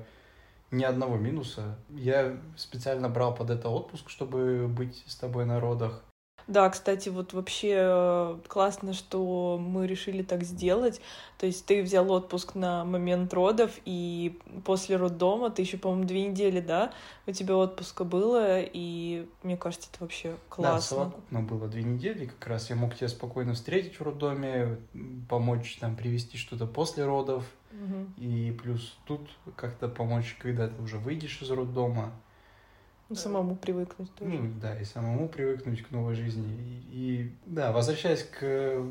ни 0.71 0.83
одного 0.83 1.17
минуса. 1.17 1.77
Я 1.89 2.37
специально 2.55 3.09
брал 3.09 3.33
под 3.33 3.49
это 3.49 3.69
отпуск, 3.69 4.09
чтобы 4.09 4.67
быть 4.67 5.03
с 5.07 5.15
тобой 5.15 5.45
на 5.45 5.59
родах. 5.59 6.03
Да, 6.49 6.67
кстати, 6.71 7.09
вот 7.09 7.33
вообще 7.33 7.75
э, 7.77 8.37
классно, 8.47 8.93
что 8.93 9.59
мы 9.61 9.85
решили 9.85 10.23
так 10.23 10.43
сделать. 10.43 10.99
То 11.37 11.45
есть 11.45 11.63
ты 11.67 11.83
взял 11.83 12.11
отпуск 12.11 12.55
на 12.55 12.83
момент 12.83 13.31
родов, 13.35 13.71
и 13.85 14.39
после 14.65 14.95
роддома 14.95 15.51
ты 15.51 15.61
еще, 15.61 15.77
по-моему, 15.77 16.05
две 16.05 16.25
недели, 16.25 16.59
да, 16.59 16.91
у 17.27 17.31
тебя 17.33 17.55
отпуска 17.55 18.03
было, 18.03 18.61
и 18.61 19.27
мне 19.43 19.57
кажется, 19.57 19.89
это 19.93 20.03
вообще 20.03 20.37
классно. 20.49 20.73
Да, 20.73 20.81
совокупно 20.81 21.41
было 21.43 21.67
две 21.67 21.83
недели, 21.83 22.25
как 22.25 22.47
раз 22.47 22.71
я 22.71 22.75
мог 22.75 22.95
тебя 22.95 23.09
спокойно 23.09 23.53
встретить 23.53 23.99
в 23.99 24.01
роддоме, 24.01 24.79
помочь 25.29 25.77
там 25.79 25.95
привести 25.95 26.39
что-то 26.39 26.65
после 26.65 27.05
родов, 27.05 27.45
угу. 27.71 28.07
и 28.17 28.57
плюс 28.59 28.97
тут 29.05 29.29
как-то 29.55 29.87
помочь, 29.87 30.35
когда 30.41 30.67
ты 30.67 30.81
уже 30.81 30.97
выйдешь 30.97 31.43
из 31.43 31.51
роддома. 31.51 32.11
Ну, 33.09 33.15
самому 33.15 33.55
привыкнуть 33.55 34.13
тоже. 34.15 34.31
Ну, 34.31 34.53
да, 34.61 34.79
и 34.79 34.85
самому 34.85 35.27
привыкнуть 35.27 35.81
к 35.81 35.91
новой 35.91 36.15
жизни. 36.15 36.53
И, 36.53 36.83
и 36.91 37.35
да, 37.45 37.71
возвращаясь 37.71 38.23
к 38.23 38.85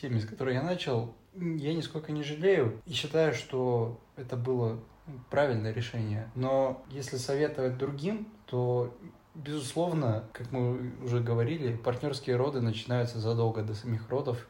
теме, 0.00 0.20
с 0.20 0.26
которой 0.26 0.54
я 0.54 0.62
начал, 0.62 1.14
я 1.34 1.74
нисколько 1.74 2.12
не 2.12 2.22
жалею 2.22 2.80
и 2.86 2.92
считаю, 2.92 3.34
что 3.34 4.00
это 4.16 4.36
было 4.36 4.80
правильное 5.28 5.72
решение. 5.72 6.30
Но 6.34 6.82
если 6.90 7.16
советовать 7.16 7.78
другим, 7.78 8.28
то 8.46 8.96
Безусловно, 9.34 10.24
как 10.32 10.50
мы 10.50 10.92
уже 11.04 11.20
говорили, 11.20 11.76
партнерские 11.76 12.34
роды 12.34 12.60
начинаются 12.60 13.20
задолго 13.20 13.62
до 13.62 13.74
самих 13.74 14.08
родов, 14.10 14.48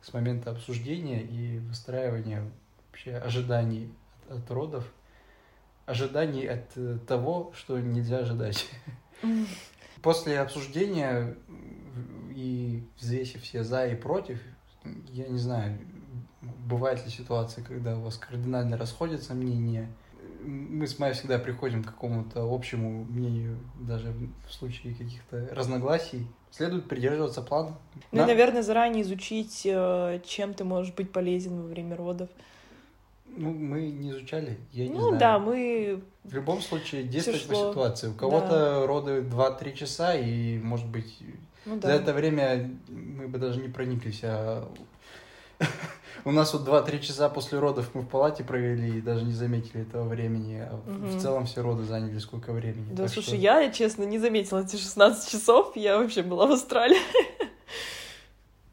с 0.00 0.12
момента 0.12 0.50
обсуждения 0.50 1.22
и 1.22 1.58
выстраивания 1.58 2.50
вообще 2.86 3.16
ожиданий 3.16 3.92
от, 4.28 4.38
от 4.38 4.50
родов 4.50 4.92
ожиданий 5.86 6.46
от 6.46 6.76
э, 6.76 6.98
того, 7.06 7.52
что 7.56 7.78
нельзя 7.78 8.18
ожидать. 8.18 8.66
После 10.02 10.40
обсуждения 10.40 11.36
и 12.34 12.82
взвесив 12.98 13.42
все 13.42 13.64
за 13.64 13.86
и 13.86 13.94
против, 13.94 14.38
я 15.12 15.26
не 15.28 15.38
знаю, 15.38 15.78
бывает 16.42 17.04
ли 17.04 17.10
ситуация, 17.10 17.64
когда 17.64 17.96
у 17.96 18.02
вас 18.02 18.16
кардинально 18.16 18.76
расходятся 18.76 19.34
мнения. 19.34 19.88
Мы 20.42 20.86
с 20.86 20.98
Майей 20.98 21.14
всегда 21.14 21.38
приходим 21.38 21.82
к 21.82 21.86
какому-то 21.86 22.42
общему 22.42 23.04
мнению, 23.04 23.58
даже 23.80 24.12
в 24.46 24.52
случае 24.52 24.94
каких-то 24.94 25.48
разногласий. 25.52 26.26
Следует 26.50 26.86
придерживаться 26.86 27.40
плана. 27.40 27.78
Ну 28.12 28.18
да? 28.18 28.24
и, 28.24 28.26
наверное, 28.26 28.62
заранее 28.62 29.02
изучить, 29.02 29.62
э, 29.64 30.20
чем 30.24 30.54
ты 30.54 30.64
можешь 30.64 30.92
быть 30.94 31.10
полезен 31.10 31.62
во 31.62 31.66
время 31.66 31.96
родов. 31.96 32.28
Ну, 33.26 33.50
мы 33.50 33.90
не 33.90 34.10
изучали, 34.10 34.58
я 34.72 34.84
не 34.86 34.94
ну, 34.94 35.00
знаю. 35.00 35.12
Ну 35.12 35.18
да, 35.18 35.38
мы... 35.38 36.02
В 36.24 36.34
любом 36.34 36.60
случае 36.60 37.02
действовать 37.02 37.46
по 37.46 37.54
ситуации. 37.54 38.08
У 38.08 38.14
кого-то 38.14 38.48
да. 38.48 38.86
роды 38.86 39.20
2-3 39.22 39.74
часа, 39.74 40.14
и, 40.14 40.58
может 40.58 40.86
быть, 40.86 41.18
ну, 41.66 41.76
да. 41.76 41.88
за 41.88 41.94
это 41.94 42.12
время 42.12 42.70
мы 42.88 43.26
бы 43.28 43.38
даже 43.38 43.60
не 43.60 43.68
прониклись, 43.68 44.20
а 44.22 44.68
у 46.24 46.30
нас 46.30 46.52
вот 46.52 46.66
2-3 46.66 47.00
часа 47.00 47.28
после 47.28 47.58
родов 47.58 47.90
мы 47.94 48.02
в 48.02 48.08
палате 48.08 48.44
провели 48.44 48.98
и 48.98 49.00
даже 49.00 49.24
не 49.24 49.32
заметили 49.32 49.82
этого 49.82 50.06
времени. 50.08 50.60
А 50.60 50.74
угу. 50.74 51.06
в 51.06 51.20
целом 51.20 51.46
все 51.46 51.62
роды 51.62 51.84
заняли 51.84 52.18
сколько 52.18 52.52
времени. 52.52 52.86
Да, 52.92 53.04
так 53.04 53.12
слушай, 53.12 53.28
что... 53.28 53.36
я, 53.36 53.70
честно, 53.70 54.04
не 54.04 54.18
заметила 54.18 54.62
эти 54.62 54.76
16 54.76 55.30
часов. 55.30 55.76
Я 55.76 55.98
вообще 55.98 56.22
была 56.22 56.46
в 56.46 56.52
Австралии. 56.52 56.98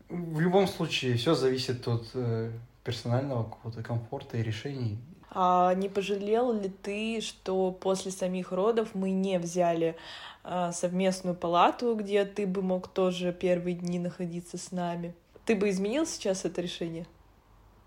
В 0.10 0.40
любом 0.40 0.68
случае, 0.68 1.16
все 1.16 1.36
зависит 1.36 1.88
от 1.88 2.06
э, 2.16 2.52
персонального 2.84 3.44
какого-то 3.44 3.84
комфорта 3.84 4.38
и 4.38 4.44
решений. 4.44 5.00
А 5.34 5.74
не 5.76 5.88
пожалел 5.88 6.52
ли 6.52 6.70
ты, 6.70 7.22
что 7.22 7.72
после 7.72 8.12
самих 8.12 8.52
родов 8.52 8.90
мы 8.94 9.12
не 9.12 9.40
взяли 9.40 9.96
а, 10.44 10.74
совместную 10.74 11.36
палату, 11.36 11.96
где 11.96 12.26
ты 12.26 12.46
бы 12.46 12.62
мог 12.62 12.90
тоже 12.90 13.32
первые 13.32 13.76
дни 13.76 13.98
находиться 13.98 14.58
с 14.58 14.72
нами? 14.72 15.16
Ты 15.46 15.56
бы 15.56 15.70
изменил 15.70 16.06
сейчас 16.06 16.44
это 16.44 16.62
решение? 16.62 17.08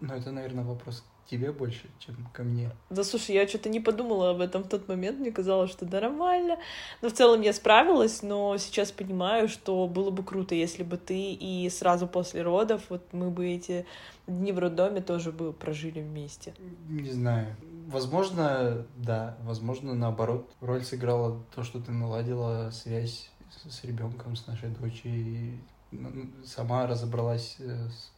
Ну, 0.00 0.14
это, 0.14 0.30
наверное, 0.30 0.64
вопрос 0.64 1.04
тебе 1.30 1.52
больше, 1.52 1.88
чем 1.98 2.16
ко 2.32 2.42
мне. 2.42 2.70
Да 2.90 3.04
слушай, 3.04 3.34
я 3.34 3.46
что-то 3.48 3.68
не 3.68 3.80
подумала 3.80 4.30
об 4.30 4.40
этом 4.40 4.64
в 4.64 4.68
тот 4.68 4.88
момент, 4.88 5.18
мне 5.18 5.32
казалось, 5.32 5.70
что 5.70 5.86
нормально. 5.86 6.58
Но 7.02 7.08
в 7.08 7.12
целом 7.12 7.40
я 7.40 7.52
справилась, 7.52 8.22
но 8.22 8.56
сейчас 8.58 8.92
понимаю, 8.92 9.48
что 9.48 9.86
было 9.86 10.10
бы 10.10 10.22
круто, 10.22 10.54
если 10.54 10.82
бы 10.82 10.96
ты 10.96 11.32
и 11.32 11.68
сразу 11.70 12.06
после 12.06 12.42
родов, 12.42 12.82
вот 12.88 13.12
мы 13.12 13.30
бы 13.30 13.48
эти 13.48 13.86
дни 14.26 14.52
в 14.52 14.58
роддоме 14.58 15.00
тоже 15.00 15.32
бы 15.32 15.52
прожили 15.52 16.00
вместе. 16.00 16.54
Не 16.88 17.10
знаю. 17.10 17.56
Возможно, 17.86 18.86
да. 18.96 19.36
Возможно, 19.42 19.94
наоборот. 19.94 20.50
Роль 20.60 20.82
сыграла 20.82 21.44
то, 21.54 21.62
что 21.62 21.80
ты 21.80 21.92
наладила 21.92 22.70
связь 22.70 23.30
с 23.68 23.84
ребенком, 23.84 24.36
с 24.36 24.46
нашей 24.46 24.70
дочерью, 24.70 25.60
и 25.92 25.96
сама 26.44 26.86
разобралась 26.86 27.56
э, 27.60 27.88
с 27.88 28.10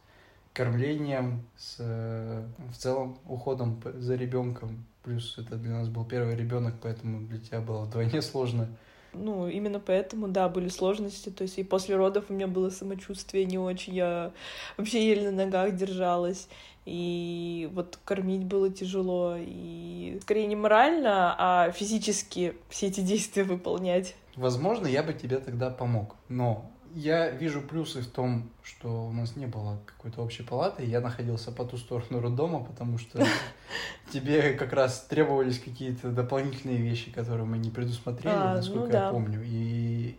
кормлением, 0.57 1.43
с 1.55 1.75
э, 1.77 2.43
в 2.71 2.75
целом 2.75 3.19
уходом 3.27 3.79
за 3.99 4.15
ребенком. 4.15 4.85
Плюс 5.03 5.37
это 5.37 5.55
для 5.55 5.71
нас 5.71 5.87
был 5.87 6.03
первый 6.03 6.35
ребенок, 6.35 6.73
поэтому 6.81 7.27
для 7.27 7.37
тебя 7.37 7.61
было 7.61 7.83
вдвойне 7.83 8.23
сложно. 8.23 8.67
Ну, 9.13 9.47
именно 9.47 9.79
поэтому, 9.79 10.27
да, 10.27 10.49
были 10.49 10.69
сложности. 10.69 11.29
То 11.29 11.43
есть 11.43 11.59
и 11.59 11.63
после 11.63 11.95
родов 11.95 12.25
у 12.29 12.33
меня 12.33 12.47
было 12.47 12.71
самочувствие 12.71 13.45
не 13.45 13.59
очень. 13.59 13.93
Я 13.93 14.31
вообще 14.77 15.07
еле 15.07 15.29
на 15.29 15.45
ногах 15.45 15.75
держалась. 15.75 16.47
И 16.85 17.69
вот 17.73 17.99
кормить 18.03 18.43
было 18.43 18.71
тяжело. 18.71 19.35
И 19.37 20.19
скорее 20.23 20.47
не 20.47 20.55
морально, 20.55 21.35
а 21.37 21.71
физически 21.71 22.55
все 22.69 22.87
эти 22.87 23.01
действия 23.01 23.43
выполнять. 23.43 24.15
Возможно, 24.35 24.87
я 24.87 25.03
бы 25.03 25.13
тебе 25.13 25.37
тогда 25.37 25.69
помог. 25.69 26.15
Но 26.29 26.69
я 26.97 27.29
вижу 27.29 27.61
плюсы 27.61 28.01
в 28.01 28.07
том, 28.07 28.49
что 28.63 29.05
у 29.05 29.11
нас 29.11 29.35
не 29.35 29.45
было 29.45 29.79
какой-то 29.85 30.23
общей 30.23 30.41
палаты. 30.41 30.83
Я 30.83 30.99
находился 30.99 31.51
по 31.51 31.63
ту 31.63 31.77
сторону 31.77 32.21
роддома, 32.21 32.63
потому 32.63 32.97
что 32.97 33.23
тебе 34.11 34.53
как 34.53 34.73
раз 34.73 35.05
требовались 35.07 35.59
какие-то 35.59 36.09
дополнительные 36.09 36.77
вещи, 36.77 37.11
которые 37.11 37.45
мы 37.45 37.59
не 37.59 37.69
предусмотрели, 37.69 38.33
а, 38.35 38.55
насколько 38.55 38.85
ну, 38.85 38.91
да. 38.91 39.05
я 39.05 39.11
помню. 39.11 39.43
И 39.45 40.17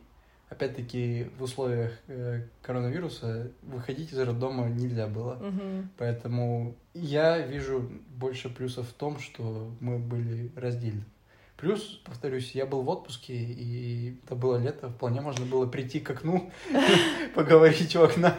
опять-таки 0.50 1.26
в 1.36 1.42
условиях 1.42 1.92
э, 2.06 2.42
коронавируса 2.62 3.50
выходить 3.62 4.12
из 4.12 4.18
роддома 4.20 4.68
нельзя 4.68 5.08
было. 5.08 5.34
Угу. 5.34 5.88
Поэтому 5.98 6.76
я 6.94 7.38
вижу 7.38 7.90
больше 8.08 8.50
плюсов 8.50 8.88
в 8.88 8.92
том, 8.92 9.18
что 9.18 9.72
мы 9.80 9.98
были 9.98 10.52
раздельны. 10.54 11.04
Плюс, 11.58 12.00
повторюсь, 12.04 12.52
я 12.52 12.66
был 12.66 12.82
в 12.82 12.88
отпуске, 12.88 13.34
и 13.34 14.16
это 14.24 14.36
было 14.36 14.58
лето, 14.58 14.90
вполне 14.90 15.20
можно 15.20 15.44
было 15.44 15.66
прийти 15.66 15.98
к 15.98 16.08
окну, 16.08 16.52
поговорить 17.34 17.96
у 17.96 18.04
окна. 18.04 18.36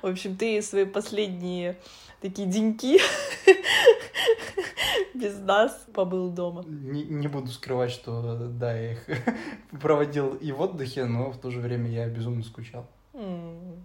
В 0.00 0.06
общем, 0.06 0.36
ты 0.36 0.62
свои 0.62 0.84
последние 0.84 1.76
такие 2.20 2.46
деньки 2.46 3.00
без 5.14 5.40
нас 5.40 5.86
побыл 5.92 6.30
дома. 6.30 6.62
Не, 6.68 7.02
не 7.02 7.26
буду 7.26 7.48
скрывать, 7.48 7.90
что 7.90 8.46
да, 8.48 8.72
я 8.72 8.92
их 8.92 9.04
проводил 9.82 10.34
и 10.36 10.52
в 10.52 10.60
отдыхе, 10.60 11.06
но 11.06 11.32
в 11.32 11.40
то 11.40 11.50
же 11.50 11.58
время 11.58 11.90
я 11.90 12.08
безумно 12.08 12.44
скучал. 12.44 12.86
Mm. 13.12 13.80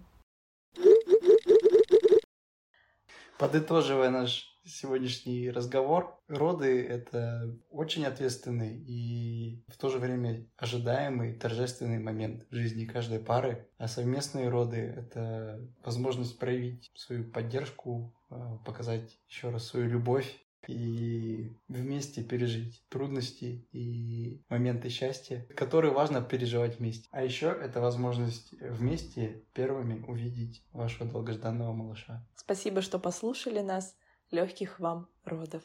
Подытоживая 3.38 4.10
наш 4.10 4.51
сегодняшний 4.64 5.50
разговор. 5.50 6.18
Роды— 6.28 6.84
это 6.88 7.56
очень 7.70 8.04
ответственный 8.04 8.76
и 8.76 9.64
в 9.68 9.76
то 9.76 9.88
же 9.88 9.98
время 9.98 10.46
ожидаемый 10.56 11.34
торжественный 11.34 11.98
момент 11.98 12.46
в 12.50 12.54
жизни 12.54 12.84
каждой 12.84 13.18
пары. 13.18 13.68
А 13.78 13.88
совместные 13.88 14.48
роды— 14.48 14.76
это 14.96 15.60
возможность 15.84 16.38
проявить 16.38 16.90
свою 16.94 17.24
поддержку, 17.24 18.14
а, 18.30 18.58
показать 18.58 19.18
еще 19.28 19.50
раз 19.50 19.66
свою 19.66 19.88
любовь 19.88 20.38
и 20.68 21.56
вместе 21.68 22.22
пережить 22.22 22.84
трудности 22.88 23.66
и 23.72 24.40
моменты 24.48 24.88
счастья, 24.90 25.46
которые 25.56 25.92
важно 25.92 26.22
переживать 26.22 26.78
вместе. 26.78 27.08
А 27.10 27.24
еще 27.24 27.46
это 27.48 27.80
возможность 27.80 28.52
вместе 28.60 29.42
первыми 29.54 30.04
увидеть 30.06 30.62
вашего 30.72 31.10
долгожданного 31.10 31.72
малыша. 31.72 32.24
Спасибо, 32.36 32.80
что 32.80 32.98
послушали 32.98 33.60
нас 33.60 33.96
легких 34.32 34.80
вам 34.80 35.08
родов. 35.24 35.62